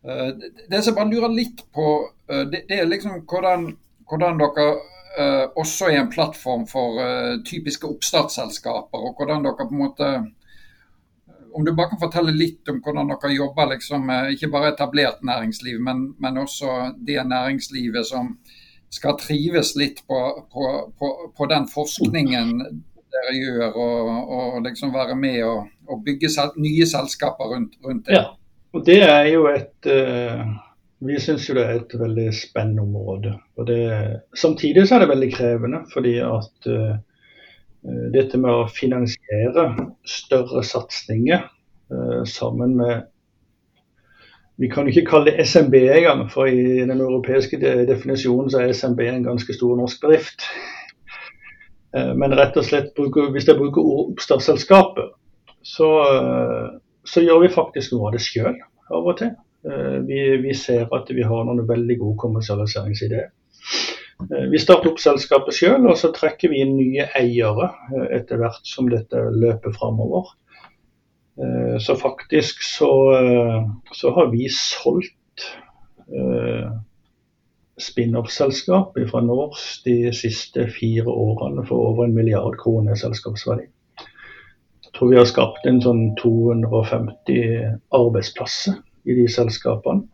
Uh, 0.01 0.31
det 0.41 0.81
som 0.81 0.89
jeg 0.89 0.97
bare 0.97 1.11
lurer 1.11 1.37
litt 1.37 1.61
på, 1.75 1.87
uh, 2.31 2.43
det, 2.49 2.65
det, 2.71 2.81
er 2.81 2.89
liksom 2.89 3.21
hvordan 3.29 3.69
hvordan 4.13 4.37
dere 4.41 4.67
eh, 5.17 5.45
også 5.57 5.89
er 5.89 6.03
en 6.03 6.11
plattform 6.13 6.67
for 6.69 7.01
eh, 7.01 7.39
typiske 7.47 7.89
oppstartsselskaper, 7.89 9.01
og 9.07 9.17
hvordan 9.17 9.45
dere 9.47 9.65
på 9.65 9.73
en 9.73 9.83
måte 9.87 10.13
Om 11.53 11.65
du 11.65 11.75
bare 11.77 11.91
kan 11.91 11.99
fortelle 12.01 12.31
litt 12.33 12.69
om 12.71 12.79
hvordan 12.81 13.11
dere 13.11 13.29
jobber 13.29 13.67
liksom, 13.75 14.07
ikke 14.33 14.47
bare 14.49 14.71
etablert 14.73 15.19
næringsliv, 15.21 15.77
men, 15.79 16.15
men, 16.17 16.37
også 16.37 16.95
det 16.97 17.21
næringslivet 17.29 18.07
som 18.09 18.31
skal 18.89 19.19
trives 19.21 19.75
litt 19.77 20.01
på, 20.07 20.17
på, 20.49 20.63
på, 20.97 21.11
på 21.37 21.45
den 21.45 21.67
forskningen 21.69 22.57
dere 23.13 23.35
gjør, 23.37 23.69
og, 23.69 24.33
og 24.33 24.59
liksom 24.65 24.95
være 24.97 25.15
med 25.15 25.43
og, 25.45 25.69
og 25.85 26.01
bygge 26.05 26.33
sel 26.33 26.49
nye 26.57 26.89
selskaper 26.89 27.53
rundt, 27.53 27.77
rundt 27.85 28.09
det. 28.09 28.17
Ja, 28.17 28.25
og 28.73 28.85
det 28.89 29.01
er 29.05 29.29
jo 29.35 29.45
et 29.53 29.93
uh 29.93 30.57
vi 31.07 31.19
syns 31.19 31.47
jo 31.49 31.55
det 31.57 31.63
er 31.65 31.79
et 31.79 31.95
veldig 31.99 32.27
spennende 32.35 32.83
område. 32.83 33.33
Det, 33.67 33.79
samtidig 34.37 34.85
så 34.87 34.95
er 34.95 35.03
det 35.03 35.09
veldig 35.11 35.31
krevende, 35.33 35.81
fordi 35.93 36.13
at 36.23 36.69
uh, 36.69 36.93
dette 38.13 38.39
med 38.39 38.51
å 38.51 38.69
finansiere 38.71 39.65
større 40.07 40.63
satsinger 40.67 41.47
uh, 41.47 42.21
sammen 42.29 42.77
med 42.79 43.09
Vi 44.61 44.67
kan 44.69 44.85
jo 44.85 44.93
ikke 44.93 45.09
kalle 45.09 45.31
det 45.33 45.47
SMB 45.49 45.73
engang, 45.73 46.27
for 46.29 46.45
i 46.45 46.83
den 46.85 47.01
europeiske 47.01 47.57
definisjonen 47.89 48.51
så 48.53 48.61
er 48.61 48.73
SMB 48.77 48.99
en 49.01 49.25
ganske 49.25 49.53
stor 49.53 49.79
norsk 49.79 50.03
bedrift. 50.05 50.45
Uh, 51.97 52.13
men 52.13 52.35
rett 52.37 52.57
og 52.57 52.67
slett, 52.67 52.93
hvis 53.33 53.49
jeg 53.49 53.57
bruker 53.57 53.81
ordet 53.81 54.13
oppstartsselskapet, 54.13 55.09
så, 55.63 55.89
så 57.07 57.21
gjør 57.23 57.45
vi 57.45 57.49
faktisk 57.55 57.93
noe 57.95 58.09
av 58.09 58.17
det 58.17 58.21
sjøl 58.21 58.57
av 58.91 59.05
og 59.07 59.17
til. 59.21 59.31
Eh, 59.71 59.99
vi, 60.07 60.37
vi, 60.37 60.53
ser 60.53 60.87
at 60.91 61.11
vi 61.11 61.23
har 61.23 61.45
noen 61.47 61.63
veldig 61.67 61.95
gode 62.01 62.19
kommersialiseringsideer. 62.25 63.29
Eh, 64.27 64.45
vi 64.51 64.59
starter 64.59 64.91
opp 64.91 64.99
selskapet 64.99 65.55
sjøl, 65.55 65.87
og 65.87 65.95
så 65.99 66.11
trekker 66.15 66.51
vi 66.51 66.63
inn 66.63 66.75
nye 66.75 67.07
eiere 67.19 67.69
eh, 67.93 68.09
etter 68.19 68.41
hvert 68.41 68.67
som 68.67 68.91
dette 68.91 69.27
løper 69.31 69.75
framover. 69.75 70.35
Så 71.81 71.95
faktisk 71.97 72.59
så, 72.61 72.87
så 73.97 74.11
har 74.13 74.27
vi 74.29 74.43
solgt 74.53 75.47
spin-off-selskap 77.81 78.99
fra 79.09 79.21
Nors 79.25 79.63
de 79.81 80.11
siste 80.13 80.67
fire 80.75 81.09
årene 81.09 81.65
for 81.65 81.87
over 81.87 82.05
en 82.05 82.13
milliard 82.13 82.59
kroner 82.61 82.93
i 82.93 83.01
selskapsverdi. 83.01 83.65
Jeg 83.65 84.93
tror 84.93 85.09
vi 85.09 85.17
har 85.17 85.25
skapt 85.25 85.65
en 85.65 85.81
sånn 85.81 86.03
250 86.21 87.41
arbeidsplasser 87.97 88.77
i 89.05 89.15
de 89.17 89.27
selskapene. 89.31 90.07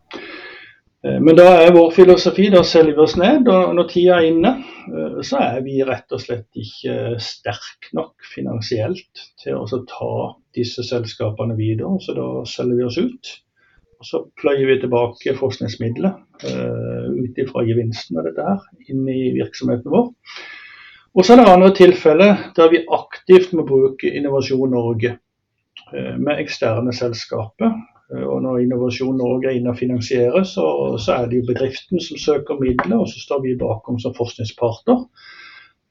Eh, 1.05 1.19
men 1.23 1.35
da 1.37 1.45
er 1.61 1.73
vår 1.75 1.91
filosofi 1.95 2.49
da 2.51 2.63
selger 2.67 2.97
vi 2.97 3.03
oss 3.05 3.15
ned, 3.19 3.47
og 3.47 3.75
når 3.75 3.89
tida 3.91 4.17
er 4.19 4.29
inne, 4.33 4.53
eh, 4.89 5.19
så 5.25 5.39
er 5.45 5.61
vi 5.63 5.79
rett 5.87 6.11
og 6.15 6.23
slett 6.23 6.59
ikke 6.59 7.15
sterk 7.23 7.91
nok 7.95 8.31
finansielt 8.33 9.27
til 9.39 9.59
å 9.59 9.83
ta 9.87 10.15
disse 10.55 10.83
selskapene 10.83 11.55
videre. 11.59 11.95
Så 12.03 12.17
da 12.17 12.27
selger 12.49 12.81
vi 12.81 12.87
oss 12.89 12.99
ut. 12.99 13.35
Og 13.99 14.07
så 14.07 14.21
pløyer 14.39 14.63
vi 14.63 14.77
tilbake 14.79 15.33
forskningsmidler 15.35 16.13
uh, 16.47 17.07
ut 17.19 17.39
ifra 17.43 17.65
gevinsten 17.67 18.15
av 18.15 18.29
dette 18.29 18.45
her 18.47 18.93
inn 18.93 19.01
i 19.11 19.33
virksomheten 19.35 19.91
vår. 19.91 20.05
Og 21.19 21.27
så 21.27 21.35
er 21.35 21.41
det 21.41 21.51
andre 21.51 21.73
tilfeller 21.75 22.45
der 22.55 22.71
vi 22.71 22.79
aktivt 22.95 23.51
må 23.51 23.65
bruke 23.67 24.07
Innovasjon 24.07 24.71
Norge 24.71 25.17
med 25.91 26.39
eksterne 26.39 26.95
selskaper 26.95 27.75
Eh, 27.75 27.98
og 28.09 28.39
når 28.41 28.63
Innovasjon 28.63 29.19
Norge 29.21 29.51
er 29.51 29.59
inne 29.59 29.73
og 29.73 29.77
finansierer, 29.77 30.45
så, 30.47 30.65
så 30.97 31.19
er 31.19 31.27
det 31.29 31.41
jo 31.41 31.49
bedriften 31.51 32.01
som 32.01 32.17
søker 32.17 32.57
midler, 32.61 33.03
og 33.03 33.09
så 33.11 33.21
står 33.21 33.43
vi 33.43 33.59
bakom 33.59 33.99
som 34.01 34.15
forskningspartner. 34.17 35.03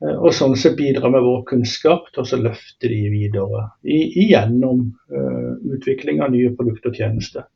Eh, 0.04 0.14
og 0.14 0.34
sånn 0.34 0.56
sett 0.58 0.76
bidrar 0.78 1.10
med 1.14 1.24
vår 1.26 1.44
kunnskap 1.48 2.10
til 2.14 2.22
å 2.22 2.42
løfte 2.48 2.90
de 2.90 3.00
videre 3.10 3.64
gjennom 3.82 4.84
uh, 5.10 5.54
utvikling 5.74 6.22
av 6.22 6.30
nye 6.34 6.52
produkter 6.54 6.92
og 6.92 7.00
tjenester. 7.00 7.48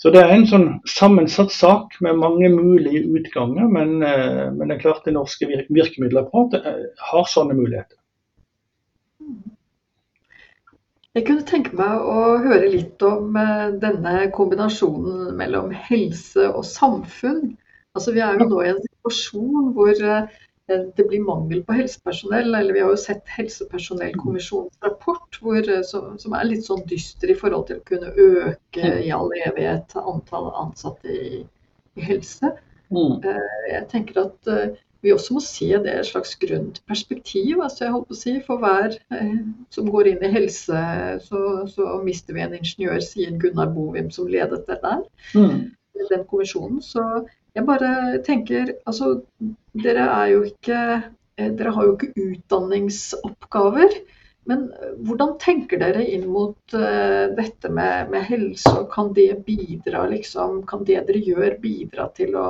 Så 0.00 0.12
det 0.12 0.20
er 0.24 0.32
en 0.34 0.46
sånn 0.48 0.68
sammensatt 0.88 1.52
sak 1.52 1.96
med 2.04 2.20
mange 2.20 2.48
mulige 2.52 3.04
utganger, 3.20 3.68
men, 3.72 3.96
uh, 4.04 4.48
men 4.52 4.68
det 4.68 4.76
er 4.76 4.84
klart 4.84 5.08
det 5.08 5.16
norske 5.16 5.48
virkemiddelapparatet 5.48 6.68
har 7.12 7.32
sånne 7.32 7.56
muligheter. 7.56 7.96
Jeg 11.18 11.24
kunne 11.26 11.42
tenke 11.42 11.74
meg 11.74 12.04
å 12.06 12.18
høre 12.38 12.68
litt 12.70 13.02
om 13.02 13.34
eh, 13.38 13.72
denne 13.82 14.28
kombinasjonen 14.34 15.32
mellom 15.40 15.72
helse 15.88 16.44
og 16.52 16.62
samfunn. 16.68 17.56
Altså, 17.98 18.12
vi 18.14 18.22
er 18.22 18.38
jo 18.38 18.46
nå 18.46 18.60
i 18.62 18.68
en 18.70 18.78
situasjon 18.84 19.72
hvor 19.74 19.90
eh, 19.90 20.36
det 20.70 21.06
blir 21.08 21.24
mangel 21.26 21.64
på 21.66 21.74
helsepersonell. 21.80 22.54
eller 22.54 22.76
Vi 22.76 22.84
har 22.84 22.94
jo 22.94 23.00
sett 23.02 23.34
Helsepersonellkommisjonens 23.34 24.78
rapport 24.86 25.40
hvor, 25.42 25.58
eh, 25.58 25.82
som 25.82 26.38
er 26.38 26.46
litt 26.46 26.68
sånn 26.68 26.86
dyster 26.92 27.34
i 27.34 27.38
forhold 27.42 27.66
til 27.72 27.80
å 27.80 27.88
kunne 27.90 28.14
øke 28.14 28.92
i 29.02 29.10
all 29.16 29.34
evighet 29.40 29.98
antall 29.98 30.52
ansatte 30.62 31.10
i, 31.10 31.42
i 31.98 32.06
helse. 32.06 32.54
Mm. 32.94 33.18
Jeg 33.70 33.82
tenker 33.90 34.22
at 34.28 34.54
vi 35.00 35.12
også 35.14 35.36
må 35.36 35.42
se 35.44 35.68
det 35.80 35.92
i 35.92 36.00
et 36.02 36.08
slags 36.08 36.34
grønt 36.40 36.80
perspektiv. 36.88 37.60
altså 37.62 37.84
jeg 37.84 37.94
holdt 37.94 38.08
på 38.10 38.16
å 38.16 38.20
si, 38.20 38.34
For 38.46 38.60
hver 38.60 38.96
eh, 39.16 39.36
som 39.72 39.90
går 39.92 40.12
inn 40.12 40.24
i 40.24 40.32
helse, 40.32 40.84
så, 41.24 41.42
så, 41.72 41.90
mister 42.04 42.36
vi 42.36 42.44
en 42.44 42.56
ingeniør, 42.58 43.00
sier 43.04 43.36
Gunnar 43.40 43.72
Bovim, 43.74 44.10
som 44.12 44.28
ledet 44.28 44.66
det 44.68 44.80
der. 44.84 45.04
Mm. 45.34 45.70
Den 46.10 46.24
kommisjonen. 46.28 46.80
Så 46.84 47.04
jeg 47.56 47.66
bare 47.68 48.20
tenker 48.26 48.76
altså 48.88 49.20
Dere 49.84 50.06
er 50.10 50.30
jo 50.34 50.44
ikke 50.48 50.78
eh, 50.80 51.50
dere 51.56 51.72
har 51.76 51.86
jo 51.86 51.96
ikke 51.96 52.26
utdanningsoppgaver. 52.28 54.00
Men 54.48 54.70
hvordan 55.06 55.36
tenker 55.38 55.78
dere 55.78 56.02
inn 56.10 56.24
mot 56.32 56.74
uh, 56.74 57.28
dette 57.36 57.68
med, 57.70 58.08
med, 58.10 58.24
helse, 58.24 58.72
og 58.72 58.88
kan 58.90 59.12
det 59.14 59.44
bidra, 59.46 60.06
liksom, 60.10 60.62
kan 60.66 60.82
det 60.88 61.04
dere 61.06 61.20
gjør 61.22 61.58
bidra 61.62 62.08
til 62.16 62.34
å 62.40 62.46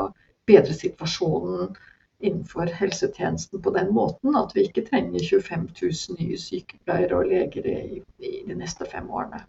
bedre 0.49 0.77
situasjonen 0.79 1.75
innenfor 2.21 2.71
helsetjenesten 2.81 3.63
på 3.63 3.73
den 3.75 3.93
måten 3.95 4.37
at 4.37 4.53
vi 4.55 4.67
ikke 4.69 4.85
trenger 4.89 5.25
25 5.25 5.69
000 5.83 6.21
nye 6.21 6.39
sykepleiere 6.39 7.17
og 7.17 7.31
leger 7.33 7.67
i, 7.71 8.03
i 8.21 8.35
de 8.47 8.57
neste 8.59 8.89
fem 8.91 9.09
årene? 9.11 9.43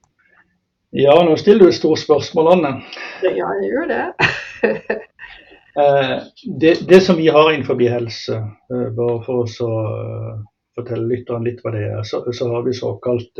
Ja, 0.91 1.15
nå 1.23 1.37
stiller 1.39 1.65
du 1.65 1.71
et 1.71 1.79
stort 1.79 2.01
spørsmål, 2.01 2.51
Anne. 2.57 2.73
Ja, 3.23 3.47
jeg 3.61 3.71
gjør 3.71 3.91
det. 3.95 4.03
Eh, 5.79 6.17
det, 6.59 6.87
det, 6.87 7.01
som 7.01 7.15
vi 7.15 7.29
har 7.31 7.51
innenfor 7.51 7.79
helse, 7.79 8.35
eh, 8.73 8.87
bare 8.91 9.21
for 9.23 9.45
å 9.45 9.67
eh, 9.71 10.41
fortelle 10.75 11.07
lytterne 11.07 11.47
litt 11.47 11.61
hva 11.63 11.71
det 11.71 11.85
er, 11.87 12.01
så, 12.03 12.19
så 12.35 12.49
har 12.51 12.65
vi 12.65 12.73
såkalt 12.75 13.39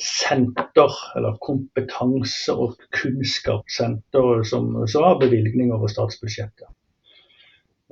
senter, 0.00 0.96
eller 1.16 1.36
kompetanse- 1.44 2.56
og 2.56 2.80
kunnskapssenter, 2.96 4.40
som, 4.48 4.72
som 4.88 5.04
har 5.04 5.20
bevilgning 5.20 5.68
over 5.76 5.92
statsbudsjettet. 5.92 6.72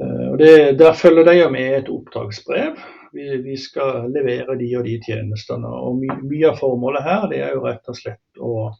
Og 0.00 0.38
det, 0.38 0.78
Der 0.78 0.92
følger 0.92 1.24
de 1.24 1.50
med 1.52 1.78
et 1.78 1.88
oppdragsbrev. 1.88 2.76
Vi, 3.12 3.24
vi, 3.42 3.56
skal 3.56 4.06
levere 4.14 4.58
de 4.58 4.68
og 4.78 4.84
de 4.84 5.00
tjenestene. 5.04 5.66
og 5.66 5.98
my, 5.98 6.20
Mye 6.22 6.52
av 6.52 6.60
formålet 6.60 7.04
her 7.04 7.26
det 7.32 7.40
er 7.42 7.56
jo 7.56 7.64
rett 7.66 7.90
og 7.90 7.98
slett 7.98 8.40
å 8.40 8.70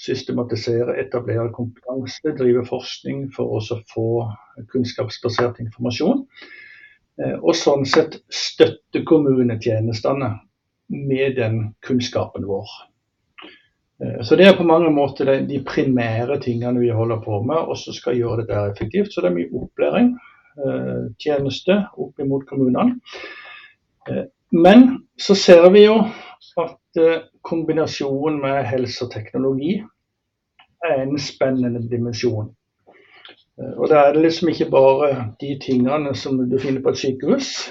systematisere, 0.00 0.98
etablere 1.00 1.50
kompetanse, 1.56 2.34
drive 2.38 2.62
forskning 2.68 3.26
for 3.34 3.56
å 3.56 3.80
få 3.90 4.08
kunnskapsbasert 4.72 5.60
informasjon. 5.64 6.22
Eh, 7.22 7.36
og 7.40 7.56
sånn 7.56 7.86
sett 7.88 8.20
støtte 8.28 9.02
kommunetjenestene 9.08 10.30
med 10.92 11.40
den 11.40 11.58
kunnskapen 11.84 12.46
vår. 12.46 12.70
Eh, 14.04 14.22
så 14.22 14.36
Det 14.36 14.46
er 14.46 14.56
på 14.56 14.68
mange 14.68 14.92
måter 14.92 15.32
de 15.48 15.60
primære 15.64 16.38
tingene 16.44 16.80
vi 16.80 16.92
holder 16.92 17.24
på 17.24 17.42
med, 17.42 17.56
og 17.56 17.76
så 17.80 17.92
skal 17.96 18.20
gjøre 18.20 18.44
dette 18.44 18.70
effektivt. 18.70 19.12
Så 19.12 19.24
det 19.24 19.32
er 19.32 19.38
mye 19.40 19.64
opplæring 19.64 20.14
Eh, 20.14 20.35
tjeneste 21.20 21.78
opp 21.96 22.18
mot 22.24 22.46
kommunene. 22.48 23.00
Eh, 24.10 24.24
men 24.50 25.06
så 25.18 25.34
ser 25.34 25.70
vi 25.70 25.84
jo 25.84 25.96
at 26.62 27.00
eh, 27.00 27.24
kombinasjonen 27.42 28.40
med 28.40 28.64
helse 28.70 29.04
og 29.04 29.12
teknologi 29.12 29.80
er 30.84 31.02
en 31.02 31.18
spennende 31.18 31.82
dimensjon. 31.90 32.52
Og 33.56 33.88
Da 33.88 34.02
er 34.04 34.12
det 34.12 34.22
liksom 34.22 34.48
ikke 34.48 34.70
bare 34.70 35.32
de 35.40 35.58
tingene 35.62 36.14
som 36.14 36.36
du 36.50 36.58
finner 36.60 36.82
på 36.82 36.92
et 36.92 36.98
sykehus, 37.00 37.70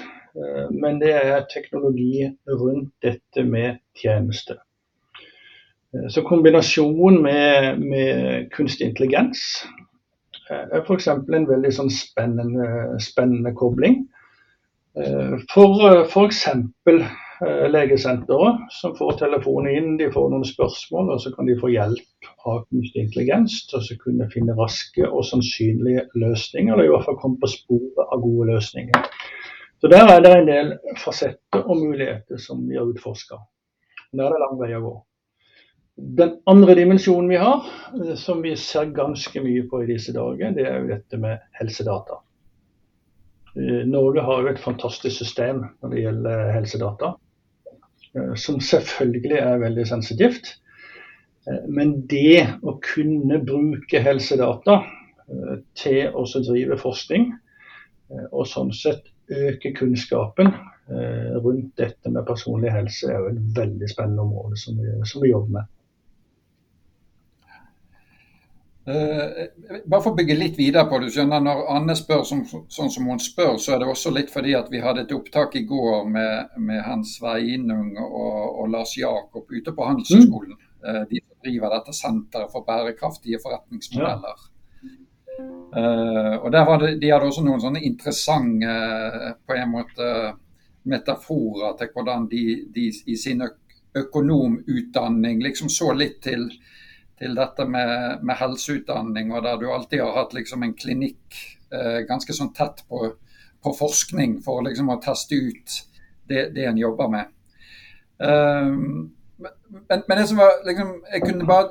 men 0.70 0.98
det 1.00 1.12
er 1.14 1.46
teknologi 1.46 2.26
rundt 2.48 2.90
dette 3.02 3.44
med 3.46 3.78
tjeneste. 4.02 4.56
Så 6.10 6.24
kombinasjonen 6.26 7.22
med, 7.22 7.78
med 7.78 8.50
kunstig 8.50 8.88
intelligens 8.88 9.38
f.eks. 10.48 11.08
en 11.10 11.48
veldig 11.48 11.72
sånn 11.74 11.90
spennende, 11.90 12.68
spennende 13.02 13.52
kobling. 13.56 14.04
Eh, 14.96 15.36
for 15.52 16.04
f.eks. 16.04 16.44
Eh, 17.44 17.66
legesenteret, 17.68 18.60
som 18.72 18.94
får 18.96 19.18
telefonen 19.20 19.74
inn, 19.76 19.96
de 20.00 20.06
får 20.12 20.30
noen 20.32 20.44
spørsmål, 20.48 21.10
og 21.12 21.18
så 21.20 21.32
kan 21.34 21.44
de 21.44 21.56
få 21.60 21.68
hjelp 21.68 22.28
av 22.48 22.62
kunstig 22.70 23.02
intelligens 23.02 23.58
til 23.68 23.82
å 23.82 23.96
kunne 24.00 24.28
finne 24.32 24.54
raske 24.56 25.04
og 25.04 25.26
sannsynlige 25.28 26.06
løsninger, 26.16 26.72
eller 26.72 26.88
i 26.88 26.94
hvert 26.94 27.04
fall 27.04 27.18
komme 27.20 27.36
på 27.42 27.50
sporet 27.52 28.06
av 28.06 28.22
gode 28.24 28.48
løsninger. 28.54 29.10
Så 29.84 29.90
Der 29.92 30.08
er 30.14 30.24
det 30.24 30.32
en 30.32 30.48
del 30.48 30.72
fasetter 30.96 31.60
og 31.66 31.76
muligheter 31.76 32.40
som 32.40 32.64
vi 32.64 32.80
har 32.80 32.88
utforska. 32.88 33.36
Der 34.16 34.24
er 34.24 34.32
det 34.32 34.40
lang 34.40 34.56
vei 34.62 34.72
å 34.78 34.80
gå. 34.86 34.94
Den 35.96 36.34
andre 36.44 36.74
dimensjonen 36.74 37.28
vi 37.28 37.36
har, 37.36 37.64
eh, 37.94 38.14
som 38.14 38.42
vi 38.42 38.52
ser 38.56 38.90
ganske 38.92 39.40
mye 39.40 39.62
på 39.68 39.80
i 39.82 39.88
disse 39.88 40.12
dager, 40.12 40.52
det 40.52 40.66
er 40.68 40.80
jo 40.82 40.90
dette 40.90 41.16
med 41.20 41.40
helsedata. 41.56 42.18
Eh, 43.56 43.86
Norge 43.88 44.20
har 44.20 44.42
jo 44.42 44.50
et 44.50 44.60
fantastisk 44.60 45.16
system 45.16 45.62
når 45.80 45.94
det 45.94 46.02
gjelder 46.02 46.50
helsedata, 46.52 47.14
eh, 48.12 48.34
som 48.36 48.60
selvfølgelig 48.60 49.38
er 49.40 49.62
veldig 49.64 49.86
sensitivt. 49.88 50.56
Men 51.70 52.00
det 52.10 52.42
å 52.66 52.72
kunne 52.82 53.36
bruke 53.38 54.00
helsedata 54.02 54.80
til 55.78 56.08
å 56.10 56.24
drive 56.26 56.74
forskning, 56.80 57.28
og 58.32 58.48
sånn 58.50 58.72
sett 58.74 59.06
øke 59.30 59.70
kunnskapen 59.78 60.50
rundt 61.44 61.70
dette 61.78 62.10
med 62.10 62.26
personlig 62.26 62.74
helse, 62.74 63.06
er 63.06 63.22
jo 63.22 63.30
et 63.30 63.38
veldig 63.60 63.92
spennende 63.92 64.26
område 64.26 64.58
som 64.58 64.82
vi, 64.82 64.90
som 65.06 65.22
vi 65.22 65.30
jobber 65.30 65.60
med. 65.60 65.70
Uh, 67.46 67.66
bare 68.86 69.98
for 69.98 70.12
å 70.12 70.16
bygge 70.16 70.34
litt 70.38 70.58
videre 70.58 70.86
på 70.86 71.00
det. 71.02 71.08
skjønner 71.14 71.42
Når 71.42 71.62
Anne 71.74 71.96
spør 71.98 72.22
som, 72.28 72.44
sånn 72.46 72.90
som 72.92 73.08
hun 73.10 73.18
spør, 73.22 73.56
så 73.58 73.74
er 73.74 73.82
det 73.82 73.88
også 73.90 74.12
litt 74.14 74.30
fordi 74.30 74.54
at 74.54 74.70
vi 74.70 74.82
hadde 74.82 75.02
et 75.02 75.14
opptak 75.16 75.56
i 75.58 75.64
går 75.66 76.04
med, 76.06 76.52
med 76.62 76.84
Hans 76.86 77.16
Sveinung 77.18 77.96
og, 77.98 78.60
og, 78.60 78.68
Lars 78.70 78.94
Jakob 78.98 79.50
ute 79.50 79.74
på 79.74 79.88
Handelshøyskolen. 79.88 80.54
Mm. 80.54 80.62
Uh, 80.86 81.02
de 81.10 81.22
driver 81.42 81.74
dette 81.74 81.96
senteret 81.98 82.52
for 82.52 82.66
bærekraftige 82.66 83.42
forretningsmodeller. 83.42 84.46
Ja. 84.46 84.52
Uh, 85.76 86.34
og 86.46 86.52
det, 86.54 86.62
De 87.02 87.10
hadde 87.10 87.26
også 87.26 87.42
noen 87.44 87.60
sånne 87.60 87.82
interessante 87.84 89.34
på 89.44 89.58
en 89.58 89.72
måte 89.74 90.10
metaforer 90.86 91.74
til 91.80 91.90
hvordan 91.92 92.30
de, 92.30 92.44
de 92.70 92.86
i 93.10 93.16
sin 93.18 93.42
økonomutdanning 93.96 95.42
liksom 95.42 95.68
så 95.72 95.90
litt 95.96 96.20
til 96.22 96.46
til 97.18 97.34
dette 97.36 97.64
med, 97.68 98.22
med, 98.22 98.36
helseutdanning, 98.36 99.32
og 99.32 99.42
der 99.44 99.56
du 99.60 99.72
alltid 99.72 100.00
har 100.04 100.16
hatt 100.18 100.34
liksom 100.36 100.62
en 100.62 100.74
klinikk 100.76 101.34
eh, 101.72 102.00
ganske 102.08 102.32
sånn 102.36 102.52
tett 102.56 102.78
på, 102.88 102.98
på, 103.64 103.70
forskning 103.78 104.42
for 104.44 104.62
liksom 104.66 104.88
å 104.92 105.02
teste 105.02 105.34
ut 105.34 105.68
det, 106.28 106.50
det 106.56 106.64
en 106.68 106.78
jobber 106.80 107.08
med. 107.12 107.24
Um, 108.18 109.12
men, 109.36 110.02
men, 110.08 110.16
det 110.16 110.26
som 110.30 110.38
var 110.40 110.50
liksom, 110.64 111.04
Jeg 111.12 111.20
kunne 111.20 111.44
bare 111.44 111.68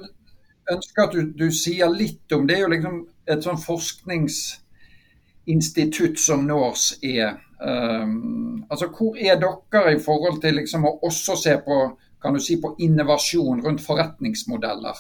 ønske 0.70 1.02
at 1.02 1.12
du, 1.16 1.34
du 1.34 1.52
sier 1.54 1.90
litt 1.90 2.32
om 2.36 2.48
det. 2.48 2.56
er 2.56 2.62
jo 2.66 2.74
liksom 2.74 3.08
et 3.26 3.44
sånn 3.46 3.58
forskningsinstitutt 3.62 6.20
som 6.22 6.46
NORS 6.46 6.94
er. 7.02 7.38
Um, 7.62 8.66
altså 8.70 8.88
Hvor 8.94 9.18
er 9.18 9.36
dere 9.42 9.96
i 9.96 10.00
forhold 10.02 10.42
til 10.42 10.56
liksom 10.60 10.86
å 10.86 11.00
også 11.06 11.36
se 11.42 11.58
på 11.66 11.98
kan 12.26 12.34
du 12.34 12.42
si, 12.42 12.56
på 12.62 12.74
innovasjon 12.82 13.62
rundt 13.62 13.84
forretningsmodeller? 13.86 14.98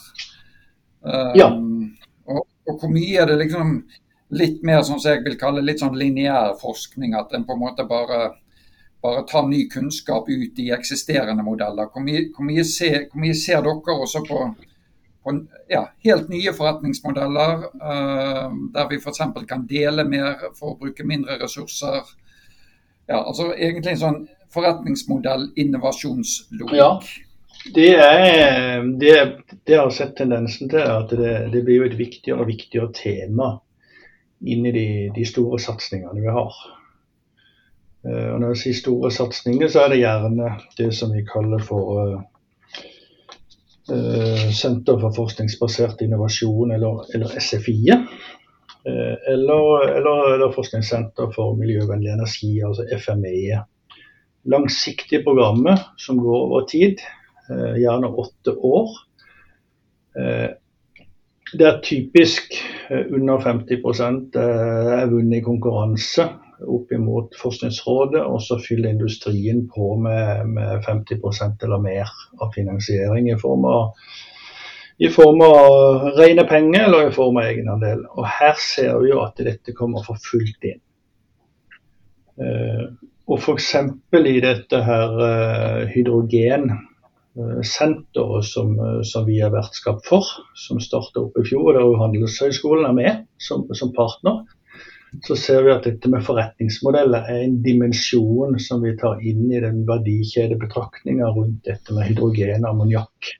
Ja. 1.35 1.51
Um, 1.51 1.97
og, 2.25 2.47
og, 2.67 2.79
hvor 2.79 2.89
mye 2.91 3.21
er 3.21 3.25
det 3.29 3.37
liksom 3.43 3.77
litt 4.35 4.63
mer 4.65 4.81
som 4.87 4.99
jeg 5.01 5.23
vil 5.25 5.37
kalle 5.39 5.65
litt 5.65 5.81
sånn 5.83 5.99
lineær 5.99 6.55
forskning? 6.61 7.15
At 7.17 7.33
en 7.35 7.45
på 7.47 7.53
en 7.55 7.61
måte 7.61 7.83
bare, 7.89 8.19
bare 9.03 9.25
tar 9.29 9.45
ny 9.49 9.61
kunnskap 9.71 10.23
ut 10.29 10.61
i 10.61 10.71
eksisterende 10.75 11.43
modeller. 11.45 11.85
Hvor 11.93 12.03
mye, 12.05 12.21
hvor 12.35 12.45
mye, 12.47 12.63
ser, 12.67 12.97
hvor 13.11 13.21
mye 13.21 13.35
ser, 13.37 13.61
dere 13.65 13.99
også 14.07 14.19
på, 14.25 14.37
på 15.25 15.29
ja, 15.71 15.83
helt 16.07 16.27
nye 16.33 16.51
forretningsmodeller, 16.57 17.53
uh, 17.81 18.49
der 18.73 18.85
vi 18.89 19.01
f.eks. 19.01 19.21
kan 19.49 19.61
dele 19.69 20.03
mer 20.09 20.31
for 20.57 20.67
å 20.73 20.79
bruke 20.81 21.03
mindre 21.05 21.33
ressurser? 21.43 22.01
Ja, 23.05 23.21
altså 23.21 23.43
egentlig 23.53 23.91
en 23.93 24.01
sånn 24.01 24.21
forretningsmodell-innovasjonslogikk. 24.55 26.77
Ja. 26.79 26.91
Det 27.73 27.95
er, 27.95 28.83
det, 28.99 29.37
det 29.65 29.77
har 29.77 29.89
sett 29.89 30.13
tendensen 30.17 30.69
til 30.69 30.83
at 30.85 31.09
det, 31.09 31.33
det, 31.53 31.63
blir 31.65 31.81
jo 31.81 31.87
et 31.87 31.97
viktigere 31.97 32.43
og 32.43 32.49
viktigere 32.51 32.91
tema 32.93 33.55
inn 34.45 34.67
i 34.69 34.73
de, 34.75 34.87
de 35.15 35.25
store 35.25 35.57
satsingene 35.63 36.21
vi 36.21 36.29
har. 36.29 36.53
Eh, 38.05 38.29
og 38.35 38.41
når 38.41 38.53
jeg 38.53 38.61
sier 38.61 38.79
store 38.83 39.11
satsinger, 39.13 39.71
så 39.71 39.85
er 39.85 39.93
det 39.93 40.03
gjerne 40.03 40.51
det 40.77 40.91
som 40.93 41.13
vi 41.15 41.25
kaller 41.25 41.63
for 41.65 42.13
uh, 43.89 44.49
Senter 44.53 45.01
for 45.01 45.13
forskningsbasert 45.15 46.05
innovasjon, 46.05 46.73
eller, 46.77 47.01
eller 47.17 47.33
SFI. 47.41 47.79
Uh, 48.85 49.15
eller, 49.33 49.89
eller, 49.89 50.33
eller, 50.35 50.53
Forskningssenter 50.53 51.33
for 51.33 51.57
miljøvennlig 51.57 52.13
energi, 52.13 52.53
altså 52.65 52.85
FME. 52.93 53.63
Langsiktige 54.53 55.23
programmer 55.25 55.87
som 55.97 56.21
går 56.21 56.41
over 56.45 56.67
tid 56.69 57.01
gjerne 57.49 58.07
åtte 58.07 58.55
år. 58.55 58.95
Eh, 60.19 60.49
det 61.53 61.67
er 61.67 61.81
typisk 61.83 62.55
eh, 62.89 63.05
under 63.13 63.39
50 63.39 64.37
er 64.39 65.07
vunnet 65.11 65.39
i 65.39 65.45
konkurranse 65.45 66.27
opp 66.65 66.93
mot 67.03 67.35
Forskningsrådet, 67.35 68.21
og 68.23 68.39
så 68.41 68.57
fyller 68.63 68.95
industrien 68.95 69.65
på 69.67 69.95
med, 69.99 70.47
med 70.55 70.85
50% 70.87 71.65
eller 71.67 71.83
mer 71.83 72.13
av 72.39 72.53
finansiering 72.55 73.27
i 73.29 73.37
form 73.39 73.65
av, 73.67 73.91
i 74.97 75.09
form 75.11 75.43
av 75.43 76.07
rene 76.15 76.47
penger 76.47 76.87
eller 76.87 77.09
i 77.09 77.15
form 77.15 77.41
av 77.41 77.49
egenandel. 77.51 78.05
Og 78.15 78.29
Her 78.37 78.55
ser 78.61 78.95
vi 79.03 79.11
jo 79.11 79.19
at 79.25 79.43
dette 79.43 79.75
kommer 79.75 80.05
for 80.07 80.21
fullt 80.31 80.71
inn. 80.71 80.81
og 83.27 83.37
f.eks. 83.39 83.75
i 84.15 84.39
dette 84.43 84.79
her 84.83 85.13
uh, 85.19 85.91
hydrogensenteret 87.35 88.47
som, 88.47 88.75
som, 89.03 89.25
vi 89.27 89.41
er 89.43 89.53
vertskap 89.53 90.03
for, 90.07 90.27
som 90.55 90.79
starta 90.79 91.25
opp 91.25 91.39
i 91.39 91.45
fjor, 91.47 91.73
der 91.75 91.97
Handelshøyskolen 91.99 92.87
er 92.87 92.95
med 92.95 93.25
som, 93.43 93.67
som 93.75 93.91
partner 93.95 94.43
så 95.23 95.35
ser 95.39 95.63
vi 95.63 95.71
at 95.73 95.85
dette 95.87 96.09
med 96.11 96.23
forretningsmodeller 96.25 97.29
er 97.31 97.45
en 97.45 97.57
dimensjon 97.63 98.57
som 98.61 98.83
vi 98.83 98.95
tar 98.99 99.21
inn 99.23 99.47
i 99.51 99.61
den 99.63 99.83
verdikjedebetraktninga 99.87 101.29
rundt 101.35 101.63
dette 101.67 101.95
med 101.95 102.09
hydrogen 102.09 102.65
og 102.65 102.71
ammoniakk. 102.73 103.31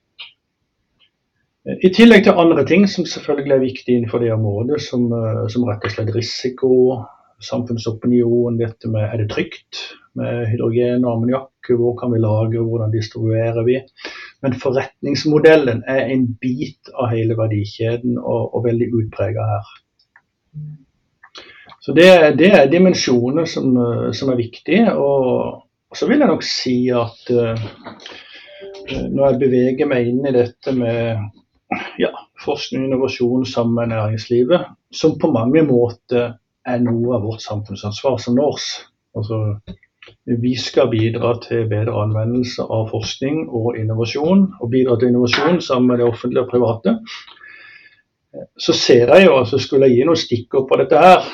I 1.66 1.90
tillegg 1.90 2.24
til 2.24 2.38
andre 2.38 2.62
ting 2.66 2.86
som 2.88 3.08
selvfølgelig 3.10 3.54
er 3.56 3.64
viktig 3.64 3.96
innenfor 3.96 4.22
det 4.22 4.30
området, 4.36 4.78
som, 4.84 5.08
eh, 5.12 5.46
som 5.50 5.66
rett 5.66 5.84
og 5.84 5.92
slett 5.96 6.14
risiko, 6.14 6.70
samfunnsopinion, 7.42 8.60
dette 8.60 8.88
med 8.88 9.02
er 9.02 9.18
det 9.20 9.32
trygt 9.34 9.82
med 10.18 10.46
hydrogen 10.50 11.04
og 11.04 11.12
ammoniakk, 11.16 11.70
hvor 11.78 11.96
kan 12.00 12.12
vi 12.14 12.22
lagre, 12.22 12.64
hvordan 12.64 12.94
distribuerer 12.94 13.62
vi. 13.66 13.80
Men 14.44 14.56
forretningsmodellen 14.62 15.82
er 15.90 16.12
en 16.14 16.26
bit 16.40 16.90
av 16.94 17.12
hele 17.14 17.36
verdikjeden 17.38 18.18
og, 18.20 18.54
og 18.54 18.66
veldig 18.68 18.90
utprega 19.00 19.46
her. 19.52 19.72
Så 21.86 21.94
det, 21.94 22.08
det 22.38 22.50
er 22.50 22.70
dimensjoner 22.70 23.46
som, 23.46 23.70
eh, 23.78 24.08
som, 24.16 24.32
er 24.32 24.40
viktige. 24.40 24.90
Og, 24.94 25.62
så 25.94 26.08
vil 26.10 26.18
jeg 26.18 26.30
nok 26.32 26.42
si 26.42 26.78
at 26.90 27.28
uh, 27.30 27.66
når 28.90 29.22
jeg 29.28 29.38
beveger 29.44 29.88
meg 29.88 30.10
inn 30.10 30.26
i 30.26 30.34
dette 30.34 30.74
med 30.74 31.22
ja, 32.02 32.10
forskning 32.42 32.82
og 32.82 32.88
innovasjon 32.88 33.46
sammen 33.46 33.78
med 33.78 33.94
næringslivet, 33.94 34.66
som 34.90 35.14
på 35.18 35.30
mange 35.30 35.62
måter 35.66 36.34
er 36.66 36.82
noe 36.82 37.14
av 37.16 37.26
vårt 37.26 37.44
samfunnsansvar 37.46 38.18
som 38.22 38.34
NORS. 38.38 38.66
Altså, 39.16 39.40
vi 40.26 40.54
skal 40.58 40.90
bidra 40.90 41.32
til 41.42 41.66
bedre 41.70 41.94
anvendelse 42.02 42.62
av 42.62 42.90
forskning 42.90 43.46
og 43.48 43.78
innovasjon, 43.78 44.46
og 44.60 44.70
bidra 44.70 44.98
til 44.98 45.12
innovasjon 45.12 45.60
sammen 45.62 45.90
med 45.92 46.02
det 46.02 46.06
offentlige 46.10 46.44
og 46.44 46.50
private. 46.50 46.96
Så 48.60 48.74
ser 48.76 49.14
jeg 49.14 49.26
jo, 49.26 49.36
altså 49.38 49.58
Skulle 49.58 49.88
jeg 49.88 49.96
gi 49.96 50.06
noen 50.06 50.20
stikkord 50.20 50.68
på 50.68 50.78
dette 50.82 51.00
her, 51.00 51.28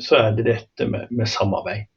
så 0.00 0.16
er 0.16 0.36
det 0.36 0.46
dette 0.46 0.86
med, 0.88 1.10
med, 1.10 1.26
samarbeid. 1.26 1.88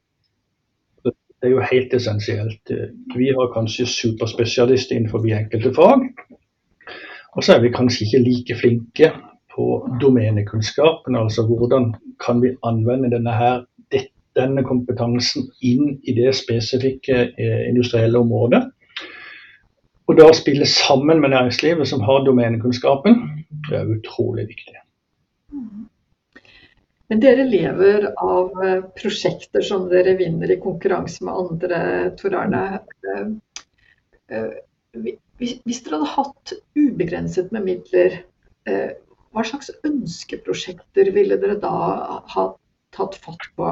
Det 1.04 1.50
er 1.50 1.56
jo 1.58 1.66
helt 1.72 1.94
essensielt. 1.94 2.72
Vi 3.16 3.30
har 3.36 3.52
kanskje 3.54 3.86
superspesialister 3.90 4.96
innenfor 4.96 5.26
enkelte 5.28 5.74
fag. 5.76 6.08
Og 7.36 7.44
så 7.44 7.56
er 7.56 7.64
vi 7.64 7.74
kanskje 7.74 8.06
ikke 8.06 8.24
like 8.24 8.58
flinke 8.62 9.12
på 9.56 9.66
domenekunnskapen. 10.02 11.16
Altså 11.20 11.46
hvordan 11.48 11.94
kan 12.26 12.42
vi 12.42 12.56
anvende 12.64 13.12
denne, 13.12 13.34
her, 13.36 13.66
denne 14.38 14.64
kompetansen 14.66 15.50
inn 15.62 15.98
i 16.04 16.16
det 16.18 16.34
spesifikke 16.38 17.20
eh, 17.38 17.62
industrielle 17.70 18.22
området. 18.24 18.64
Og 20.10 20.18
da 20.20 20.28
spille 20.36 20.68
sammen 20.68 21.22
med 21.24 21.32
næringslivet 21.32 21.88
som 21.88 22.04
har 22.04 22.26
domenekunnskapen, 22.26 23.22
det 23.70 23.78
er 23.80 23.94
utrolig 23.94 24.48
viktig. 24.50 24.82
Men 27.12 27.22
dere 27.22 27.46
lever 27.48 28.10
av 28.18 28.64
eh, 28.66 28.82
prosjekter 28.98 29.64
som 29.66 29.88
dere 29.92 30.18
vinner 30.20 30.52
i 30.52 30.60
konkurranse 30.62 31.26
med 31.28 31.40
andre, 31.46 31.80
Tor 32.20 32.36
Arne. 32.42 32.64
Eh, 34.34 34.52
hvis 35.38 35.84
dere 35.86 36.02
hadde 36.02 36.14
hatt 36.18 36.54
ubegrenset 36.78 37.50
med 37.54 37.66
midler, 37.66 38.20
hva 39.34 39.42
slags 39.44 39.72
ønskeprosjekter 39.84 41.10
ville 41.16 41.36
dere 41.42 41.58
da 41.60 41.72
ha 42.32 42.44
tatt 42.94 43.18
fatt 43.20 43.48
på? 43.58 43.72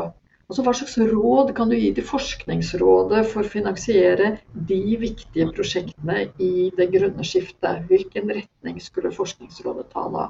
Altså, 0.52 0.66
hva 0.68 0.74
slags 0.76 0.98
råd 1.08 1.54
kan 1.56 1.70
du 1.72 1.78
gi 1.80 1.94
til 1.96 2.04
Forskningsrådet 2.04 3.22
for 3.32 3.40
å 3.40 3.52
finansiere 3.54 4.34
de 4.52 4.80
viktige 5.00 5.46
prosjektene 5.56 6.26
i 6.44 6.68
det 6.76 6.90
grønne 6.92 7.24
skiftet? 7.24 7.86
Hvilken 7.88 8.28
retning 8.36 8.82
skulle 8.84 9.14
Forskningsrådet 9.16 9.88
ta 9.96 10.04
da? 10.12 10.26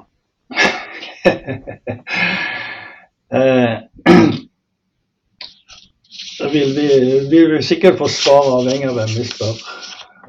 Da 6.38 6.52
vil 6.54 6.70
vi, 6.78 6.86
vi 7.26 7.42
vil 7.56 7.66
sikkert 7.66 7.98
få 7.98 8.06
svar 8.20 8.46
avhengig 8.60 8.92
av 8.92 9.02
hvem 9.02 9.12
vi 9.18 9.26
spør. 9.26 9.58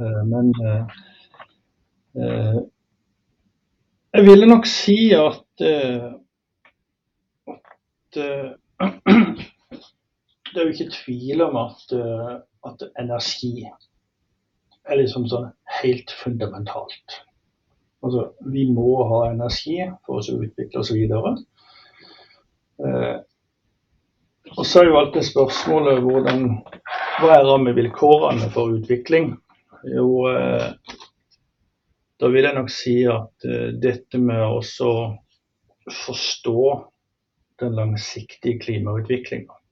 Eh, 0.01 0.21
men 0.33 0.45
eh, 2.17 2.59
jeg 4.17 4.25
ville 4.25 4.49
nok 4.49 4.65
si 4.73 4.99
at, 5.21 5.45
at 7.53 8.23
det 10.53 10.61
er 10.61 10.69
jo 10.69 10.75
ikke 10.75 10.93
tvil 10.93 11.43
om 11.47 11.57
at, 11.63 11.93
at 12.69 12.85
energi 13.01 13.67
er 14.83 14.99
liksom 14.99 15.27
sånn 15.31 15.49
helt 15.81 16.11
fundamentalt. 16.19 17.21
Altså, 18.03 18.25
vi 18.51 18.65
må 18.67 18.97
ha 19.07 19.21
energi 19.29 19.77
for 20.03 20.19
oss 20.19 20.29
å 20.31 20.41
utvikle 20.43 20.81
oss 20.81 20.91
videre. 20.91 21.37
Eh, 22.83 23.15
og 24.57 24.65
så 24.67 24.81
er 24.81 24.89
jo 24.89 24.99
alltid 24.99 25.25
spørsmålet 25.29 26.03
hvordan, 26.03 26.43
hva 27.21 27.37
er 27.37 27.47
rammevilkårene 27.47 28.51
for 28.53 28.75
utvikling? 28.75 29.31
Jo, 29.87 30.09
eh, 30.33 30.97
da 32.19 32.31
vil 32.31 32.47
jeg 32.49 32.57
nok 32.59 32.71
si 32.71 32.97
at 33.07 33.47
eh, 33.47 33.71
dette 33.79 34.19
med 34.19 34.43
å 34.43 34.59
forstå 36.03 36.59
den 37.63 37.75
langsiktige 37.79 38.59
klimautviklinga 38.65 39.62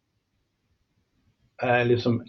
er 1.63 1.87
liksom 1.89 2.21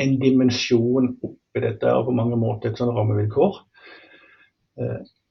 en 0.00 0.14
dimensjon 0.20 1.12
oppi 1.22 1.62
dette 1.62 1.90
og 1.94 2.08
på 2.08 2.16
mange 2.16 2.38
måter 2.40 2.70
et 2.70 2.80
sånt 2.80 2.96
rammevilkår. 2.96 3.60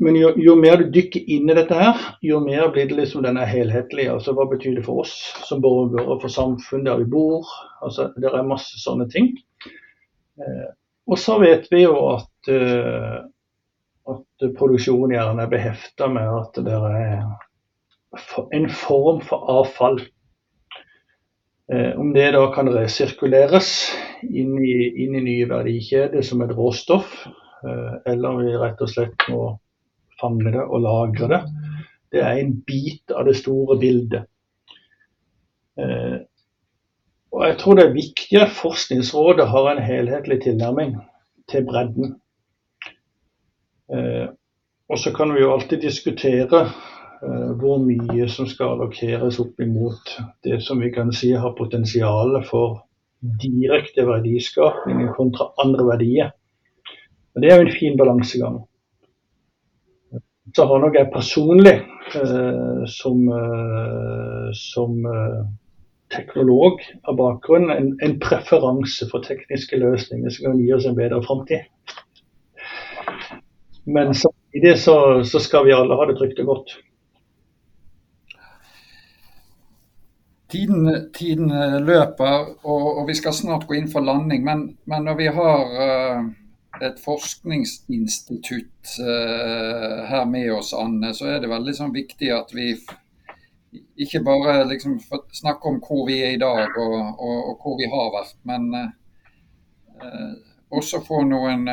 Men 0.04 0.16
jo, 0.16 0.32
jo, 0.40 0.56
mer 0.60 0.80
du 0.80 0.88
dykker 0.92 1.28
inn 1.32 1.52
i 1.52 1.56
dette, 1.56 1.76
her, 1.76 2.00
jo 2.26 2.40
mer 2.44 2.70
blir 2.74 2.88
det 2.90 2.98
liksom 2.98 3.26
denne 3.26 3.44
helhetlige. 3.48 4.12
altså 4.12 4.34
Hva 4.36 4.48
betyr 4.52 4.78
det 4.80 4.86
for 4.88 5.04
oss 5.04 5.14
som 5.48 5.62
borgere, 5.64 6.18
for 6.22 6.32
samfunn 6.32 6.88
der 6.88 7.04
vi 7.04 7.10
bor? 7.12 7.48
altså 7.84 8.10
Det 8.18 8.32
er 8.32 8.48
masse 8.48 8.80
sånne 8.82 9.08
ting. 9.12 9.34
Eh, 10.40 10.70
og 11.08 11.20
så 11.20 11.38
vet 11.44 11.68
vi 11.72 11.84
jo 11.84 11.96
at, 12.16 12.52
eh, 12.52 13.20
at 14.12 14.48
produksjon 14.58 15.14
gjerne 15.14 15.46
er 15.46 15.52
behefta 15.52 16.10
med 16.12 16.32
at 16.40 16.60
det 16.66 16.80
er 16.80 17.24
en 18.58 18.70
form 18.70 19.22
for 19.24 19.48
avfall. 19.52 20.02
Eh, 21.72 22.00
om 22.00 22.14
det 22.14 22.32
da 22.36 22.44
kan 22.52 22.68
resirkuleres 22.68 23.70
inn 24.24 24.58
i, 24.60 24.74
inn 25.06 25.16
i 25.16 25.24
nye 25.24 25.48
verdikjeder 25.48 26.26
som 26.26 26.44
et 26.44 26.52
råstoff, 26.58 27.22
eh, 27.64 27.94
eller 28.12 28.34
om 28.34 28.42
vi 28.44 28.58
rett 28.60 28.84
og 28.84 28.92
slett 28.92 29.28
må 29.32 29.46
fange 30.20 30.52
det 30.52 30.66
og 30.66 30.84
lagre 30.84 31.30
det. 31.32 31.42
Det 32.12 32.22
er 32.22 32.42
en 32.42 32.52
bit 32.68 33.16
av 33.16 33.30
det 33.30 33.38
store 33.40 33.80
bildet. 33.80 34.28
Eh, 35.80 36.20
og 37.34 37.48
jeg 37.48 37.58
tror 37.62 37.80
det 37.80 37.88
er 37.88 37.96
viktig 37.96 38.42
at 38.44 38.54
Forskningsrådet 38.60 39.48
har 39.50 39.72
en 39.72 39.82
helhetlig 39.82 40.44
tilnærming 40.44 40.98
til 41.50 41.64
bredden. 41.66 42.12
Og 43.90 45.00
så 45.02 45.12
kan 45.18 45.34
vi 45.34 45.42
jo 45.42 45.50
alltid 45.56 45.82
diskutere 45.82 46.62
hvor 47.60 47.80
mye 47.80 48.28
som 48.32 48.48
skal 48.50 48.74
allokeres 48.76 49.40
opp 49.40 49.62
imot 49.64 50.16
det 50.44 50.60
som 50.66 50.82
vi 50.84 50.90
kan 50.92 51.12
si 51.16 51.32
har 51.32 51.56
potensial 51.58 52.36
for 52.50 52.82
direkte 53.40 54.04
verdiskapning 54.08 55.08
kontra 55.16 55.52
andre 55.64 55.86
verdier. 55.94 56.34
Og 57.36 57.42
Det 57.42 57.52
er 57.52 57.62
jo 57.62 57.68
en 57.68 57.78
fin 57.78 57.98
balansegang 57.98 58.60
så 60.56 60.66
har 60.66 60.82
nok 60.84 60.98
jeg 60.98 61.12
personlig 61.14 61.76
eh, 62.20 62.84
som, 62.92 63.28
eh, 63.32 64.50
som 64.58 65.06
eh, 65.08 65.40
teknolog 66.14 66.84
av 67.10 67.18
bakgrunn 67.18 67.72
en, 67.74 67.94
en, 68.04 68.18
preferanse 68.22 69.08
for 69.12 69.24
tekniske 69.26 69.80
løsninger 69.82 70.34
som 70.34 70.50
kan 70.50 70.60
gi 70.62 70.74
oss 70.76 70.88
en 70.90 71.00
bedre 71.00 71.22
framtid. 71.26 71.64
Men 73.86 74.14
samtidig 74.14 74.78
så, 74.80 74.98
så, 75.28 75.42
skal 75.44 75.66
vi 75.66 75.76
alle 75.76 75.98
ha 75.98 76.08
det 76.08 76.20
trygt 76.20 76.44
og 76.44 76.52
godt. 76.52 76.76
Tiden, 80.54 80.88
tiden 81.18 81.50
løper, 81.82 82.54
og, 82.62 82.88
og, 83.00 83.04
vi 83.10 83.16
skal 83.18 83.34
snart 83.34 83.66
gå 83.66 83.80
inn 83.80 83.90
for 83.90 84.06
landing. 84.06 84.44
Men, 84.46 84.66
men 84.86 85.08
når 85.10 85.20
vi 85.20 85.30
har 85.34 85.76
uh 85.82 86.32
et 86.82 87.00
forskningsinstitutt 87.00 88.96
uh, 89.00 90.04
her 90.10 90.26
med 90.26 90.52
oss, 90.54 90.74
Anne, 90.74 91.14
så 91.14 91.30
er 91.30 91.42
det 91.44 91.52
veldig 91.52 91.76
sånn 91.78 91.94
viktig 91.94 92.32
at 92.34 92.54
vi 92.56 92.74
ikke 94.04 94.22
bare 94.26 94.64
liksom 94.70 94.98
snakker 95.34 95.70
om 95.70 95.80
hvor 95.84 96.06
vi 96.08 96.20
er 96.26 96.36
i 96.36 96.42
dag 96.42 96.78
og, 96.78 96.98
og, 96.98 97.38
og 97.52 97.62
hvor 97.62 97.78
vi 97.80 97.90
har 97.90 98.12
vært, 98.14 98.36
men 98.50 98.70
uh, 98.74 100.34
også 100.74 101.04
få 101.06 101.22
noen 101.30 101.68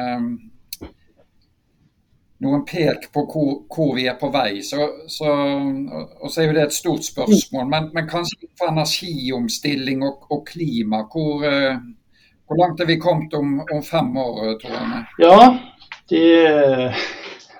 noen 2.41 2.63
pek 2.65 3.11
på 3.13 3.25
hvor, 3.29 3.49
hvor, 3.69 3.95
vi 3.99 4.07
er 4.09 4.17
på 4.21 4.31
vei. 4.33 4.63
Så, 4.65 4.87
så, 5.13 5.29
og 5.29 6.31
så 6.31 6.43
er 6.43 6.49
jo 6.49 6.57
det 6.57 6.67
et 6.67 6.77
stort 6.77 7.05
spørsmål. 7.05 7.67
Men, 7.69 7.91
men 7.97 8.09
kanskje 8.09 8.49
for 8.59 8.73
energiomstilling 8.73 10.05
og, 10.07 10.25
og 10.33 10.47
klima, 10.49 11.03
hvor, 11.13 11.45
uh, 11.45 11.77
hvor, 12.47 12.61
langt 12.63 12.81
er 12.81 12.89
vi 12.89 13.01
kommet 13.01 13.37
om, 13.37 13.59
om 13.61 13.85
fem 13.85 14.17
år, 14.17 14.41
tror 14.63 14.79
jeg? 14.79 15.05
Ja, 15.21 15.37
det, 16.11 16.25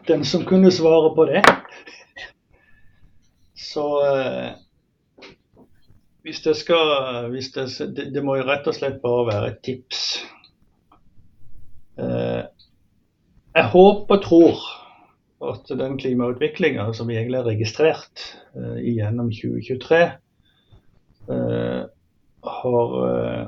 den 0.09 0.25
som 0.25 0.49
kunne 0.49 0.73
svare 0.73 1.13
på 1.17 1.29
det. 1.29 1.45
Så 3.61 3.85
uh, 4.01 5.27
hvis 6.25 6.41
det 6.45 6.57
skal 6.57 7.29
hvis 7.35 7.53
det, 7.53 7.69
det, 8.15 8.25
må 8.25 8.39
jo 8.41 8.49
rett 8.49 8.69
og 8.69 8.77
slett 8.77 9.01
bare 9.05 9.29
være 9.29 9.53
et 9.53 9.61
tips. 9.65 10.07
Uh, 12.01 12.49
jeg 13.55 13.67
håper 13.73 14.17
og 14.17 14.25
tror 14.25 14.61
at 15.51 15.71
den 15.79 15.97
klimautviklinga 15.99 16.91
som 16.93 17.09
vi 17.09 17.17
egentlig 17.17 17.41
har 17.41 17.49
registrert 17.49 18.25
uh, 18.55 18.77
gjennom 18.85 19.31
2023, 19.33 20.01
uh, 21.31 21.83
har 22.61 22.97
uh, 23.01 23.47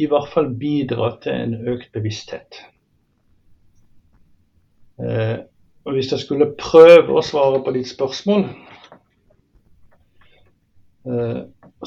i 0.00 0.06
hvert 0.08 0.30
fall 0.32 0.52
bidratt 0.56 1.24
til 1.26 1.36
en 1.36 1.56
økt 1.68 1.90
bevissthet. 1.92 2.62
Og 5.00 5.94
Hvis 5.96 6.10
jeg 6.12 6.20
skulle 6.20 6.50
prøve 6.60 7.14
å 7.16 7.22
svare 7.24 7.62
på 7.64 7.72
ditt 7.72 7.88
spørsmål, 7.88 8.42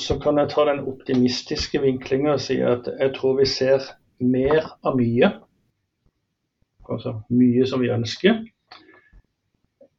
så 0.02 0.18
kan 0.22 0.42
jeg 0.42 0.50
ta 0.50 0.66
den 0.66 0.82
optimistiske 0.90 1.82
vinklinga 1.82 2.34
og 2.34 2.42
si 2.42 2.58
at 2.66 2.90
jeg 2.90 3.14
tror 3.18 3.38
vi 3.38 3.46
ser 3.50 3.86
mer 4.18 4.72
av 4.82 4.98
mye 4.98 5.30
altså 6.90 7.18
mye 7.30 7.68
som 7.68 7.82
vi 7.84 7.92
ønsker. 7.94 8.42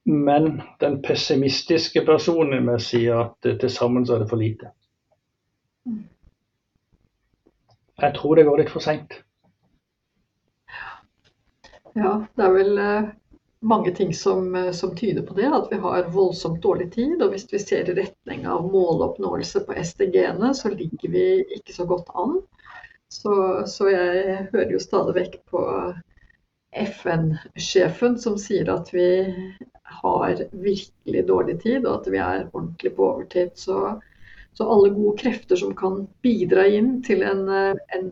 Men 0.05 0.63
den 0.81 1.01
pessimistiske 1.03 2.05
personen 2.05 2.67
vil 2.69 2.81
sier 2.83 3.23
at 3.23 3.53
til 3.61 3.71
sammen 3.73 4.05
så 4.07 4.17
er 4.17 4.25
det 4.25 4.31
for 4.33 4.41
lite. 4.41 4.73
Jeg 8.03 8.15
tror 8.17 8.37
det 8.37 8.45
går 8.45 8.61
litt 8.61 8.73
for 8.75 8.85
seint. 8.85 9.15
Ja, 11.95 12.25
det 12.35 12.43
er 12.43 12.55
vel 12.57 12.79
eh, 12.83 13.13
mange 13.63 13.93
ting 13.95 14.11
som, 14.19 14.49
eh, 14.59 14.73
som, 14.75 14.97
tyder 14.99 15.23
på 15.23 15.37
det. 15.39 15.47
At 15.47 15.71
vi 15.71 15.79
har 15.81 16.11
voldsomt 16.13 16.63
dårlig 16.63 16.91
tid. 16.93 17.23
Og 17.23 17.31
hvis 17.33 17.47
vi 17.53 17.61
ser 17.63 17.89
i 17.89 17.95
retning 17.97 18.49
av 18.51 18.67
måloppnåelse 18.73 19.63
på 19.69 19.77
SDG-ene, 19.79 20.51
så 20.59 20.75
ligger 20.75 21.15
vi 21.15 21.27
ikke 21.57 21.77
så 21.77 21.87
godt 21.87 22.11
an. 22.19 22.41
Så, 23.09 23.35
så 23.71 23.89
jeg 23.93 24.49
hører 24.51 24.75
jo 24.75 24.83
stadig 24.83 25.15
vekk 25.21 25.39
på 25.53 25.63
FN-sjefen 26.75 28.19
som 28.19 28.39
sier 28.41 28.69
at 28.73 28.91
vi 28.95 29.07
har 30.01 30.41
virkelig 30.51 31.23
dårlig 31.29 31.61
tid, 31.63 31.87
og 31.87 32.01
at 32.01 32.11
vi 32.13 32.21
er 32.23 32.49
ordentlig 32.51 32.95
på 32.97 33.07
overtid. 33.07 33.53
Så, 33.59 34.01
så 34.55 34.67
alle 34.71 34.91
gode 34.95 35.17
krefter 35.23 35.61
som 35.61 35.75
kan 35.79 36.05
bidra 36.25 36.67
inn 36.67 36.97
til 37.07 37.23
en, 37.27 37.47
en 37.49 38.11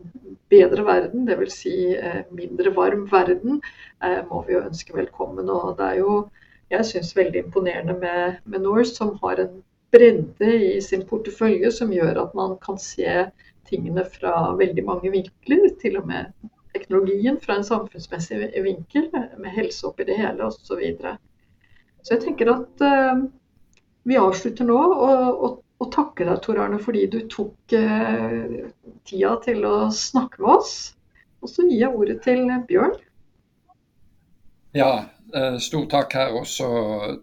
bedre 0.53 0.85
verden, 0.87 1.27
dvs. 1.27 1.59
Si 1.63 1.75
eh, 1.97 2.23
mindre 2.31 2.73
varm 2.77 3.05
verden, 3.11 3.59
eh, 4.03 4.21
må 4.29 4.43
vi 4.47 4.55
jo 4.55 4.63
ønske 4.63 4.95
velkommen. 4.95 5.51
Og 5.51 5.75
det 5.79 5.89
er 5.89 6.01
jo, 6.01 6.17
jeg 6.73 6.89
syns, 6.89 7.13
veldig 7.17 7.45
imponerende 7.45 7.97
med, 7.99 8.41
med 8.45 8.65
Norse, 8.65 8.95
som 8.95 9.17
har 9.23 9.43
en 9.43 9.61
bredde 9.93 10.53
i 10.73 10.81
sin 10.81 11.03
portefølje 11.09 11.69
som 11.71 11.91
gjør 11.93 12.17
at 12.23 12.31
man 12.37 12.55
kan 12.63 12.79
se 12.81 13.27
tingene 13.69 14.05
fra 14.09 14.53
veldig 14.57 14.85
mange 14.85 15.11
vinkler, 15.13 15.67
til 15.81 15.99
og 15.99 16.07
med 16.09 16.31
teknologien 16.73 17.39
fra 17.41 17.57
en 17.57 17.67
samfunnsmessig 17.67 18.49
vinkel, 18.63 19.09
med 19.13 19.53
helse 19.55 19.87
oppi 19.87 20.07
det 20.07 20.17
hele 20.19 20.47
osv. 20.47 20.65
Så, 20.65 20.79
videre. 20.79 21.17
så 22.01 22.15
jeg 22.15 22.25
tenker 22.25 22.51
at 22.53 22.83
uh, 22.83 23.23
vi 24.09 24.19
avslutter 24.19 24.67
nå 24.67 24.79
og, 24.79 25.43
og, 25.45 25.57
og 25.79 25.91
takker 25.93 26.29
deg, 26.29 26.41
Tor 26.43 26.61
Arne, 26.65 26.81
fordi 26.81 27.05
du 27.13 27.21
tok 27.31 27.77
uh, 27.77 28.59
tida 29.07 29.35
til 29.45 29.65
å 29.69 29.75
snakke 29.93 30.43
med 30.43 30.55
oss. 30.57 30.75
Og 31.43 31.51
så 31.51 31.65
gir 31.67 31.85
jeg 31.85 31.97
ordet 31.97 32.21
til 32.23 32.45
Bjørn. 32.69 32.95
Ja, 34.73 34.93
uh, 35.35 35.57
stor 35.61 35.85
takk 35.91 36.15
her 36.17 36.33
også, 36.39 36.69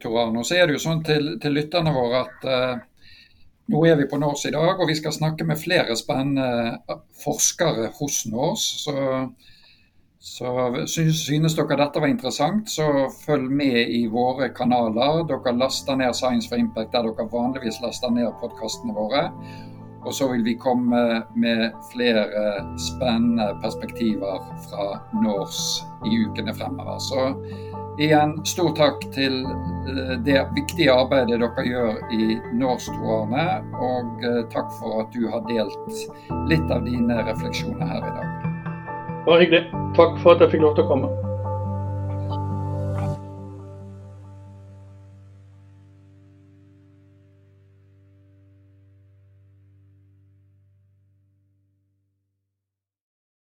Tor 0.03 0.23
Arne. 0.27 0.43
Og 0.43 0.47
så 0.49 0.61
er 0.61 0.69
det 0.69 0.79
jo 0.79 0.85
sånn 0.87 1.03
til, 1.07 1.35
til 1.43 1.57
lytterne 1.59 1.95
våre 1.97 2.25
at 2.29 2.49
nå 3.71 3.85
er 3.87 3.97
vi 4.01 4.09
på 4.11 4.19
NORS 4.19 4.49
i 4.49 4.53
dag, 4.55 4.81
og 4.81 4.89
vi 4.89 4.97
skal 4.99 5.15
snakke 5.15 5.47
med 5.47 5.61
flere 5.61 5.97
spennende 5.99 6.99
forskere 7.25 7.91
hos 8.01 8.25
NORS. 8.31 8.67
Så, 8.85 8.95
så 10.21 10.53
synes 10.91 11.57
dere 11.57 11.79
dette 11.81 12.03
var 12.03 12.11
interessant, 12.11 12.71
så 12.71 13.09
følg 13.25 13.51
med 13.63 13.95
i 13.95 14.05
våre 14.13 14.51
kanaler. 14.57 15.25
Dere 15.31 15.57
laster 15.57 15.99
ned 16.01 16.17
Science 16.19 16.51
for 16.51 16.61
Impact 16.61 16.95
der 16.95 17.09
dere 17.09 17.29
vanligvis 17.33 17.83
laster 17.85 18.13
ned 18.15 18.33
podkastene 18.43 18.97
våre. 18.97 19.29
Og 20.01 20.15
så 20.17 20.31
vil 20.31 20.45
vi 20.45 20.57
komme 20.57 21.01
med 21.37 21.75
flere 21.93 22.23
spennende 22.81 23.51
perspektiver 23.61 24.47
fra 24.65 24.87
NORS 25.21 25.59
i 26.09 26.23
ukene 26.25 26.55
fremover. 26.57 26.97
Så 27.05 27.27
Igjen 28.01 28.31
stor 28.49 28.71
takk 28.79 29.03
til 29.13 29.43
eh, 29.45 30.13
det 30.25 30.39
viktige 30.57 30.93
arbeidet 30.95 31.37
dere 31.43 31.65
gjør 31.67 31.99
i 32.17 32.39
Norsk-Arne, 32.57 33.45
og 33.77 34.25
eh, 34.25 34.39
takk 34.55 34.71
for 34.79 35.03
at 35.03 35.13
du 35.13 35.27
har 35.29 35.45
delt 35.51 35.99
litt 36.49 36.73
av 36.73 36.87
dine 36.89 37.21
refleksjoner 37.29 37.93
her 37.93 38.01
i 38.01 38.15
dag. 38.17 38.47
Bare 39.27 39.43
hyggelig. 39.43 39.67
Takk 39.99 40.17
for 40.23 40.33
at 40.33 40.47
jeg 40.47 40.55
fikk 40.55 40.65
lov 40.65 40.79
til 40.79 40.89
å 40.89 40.95
komme. 40.95 41.30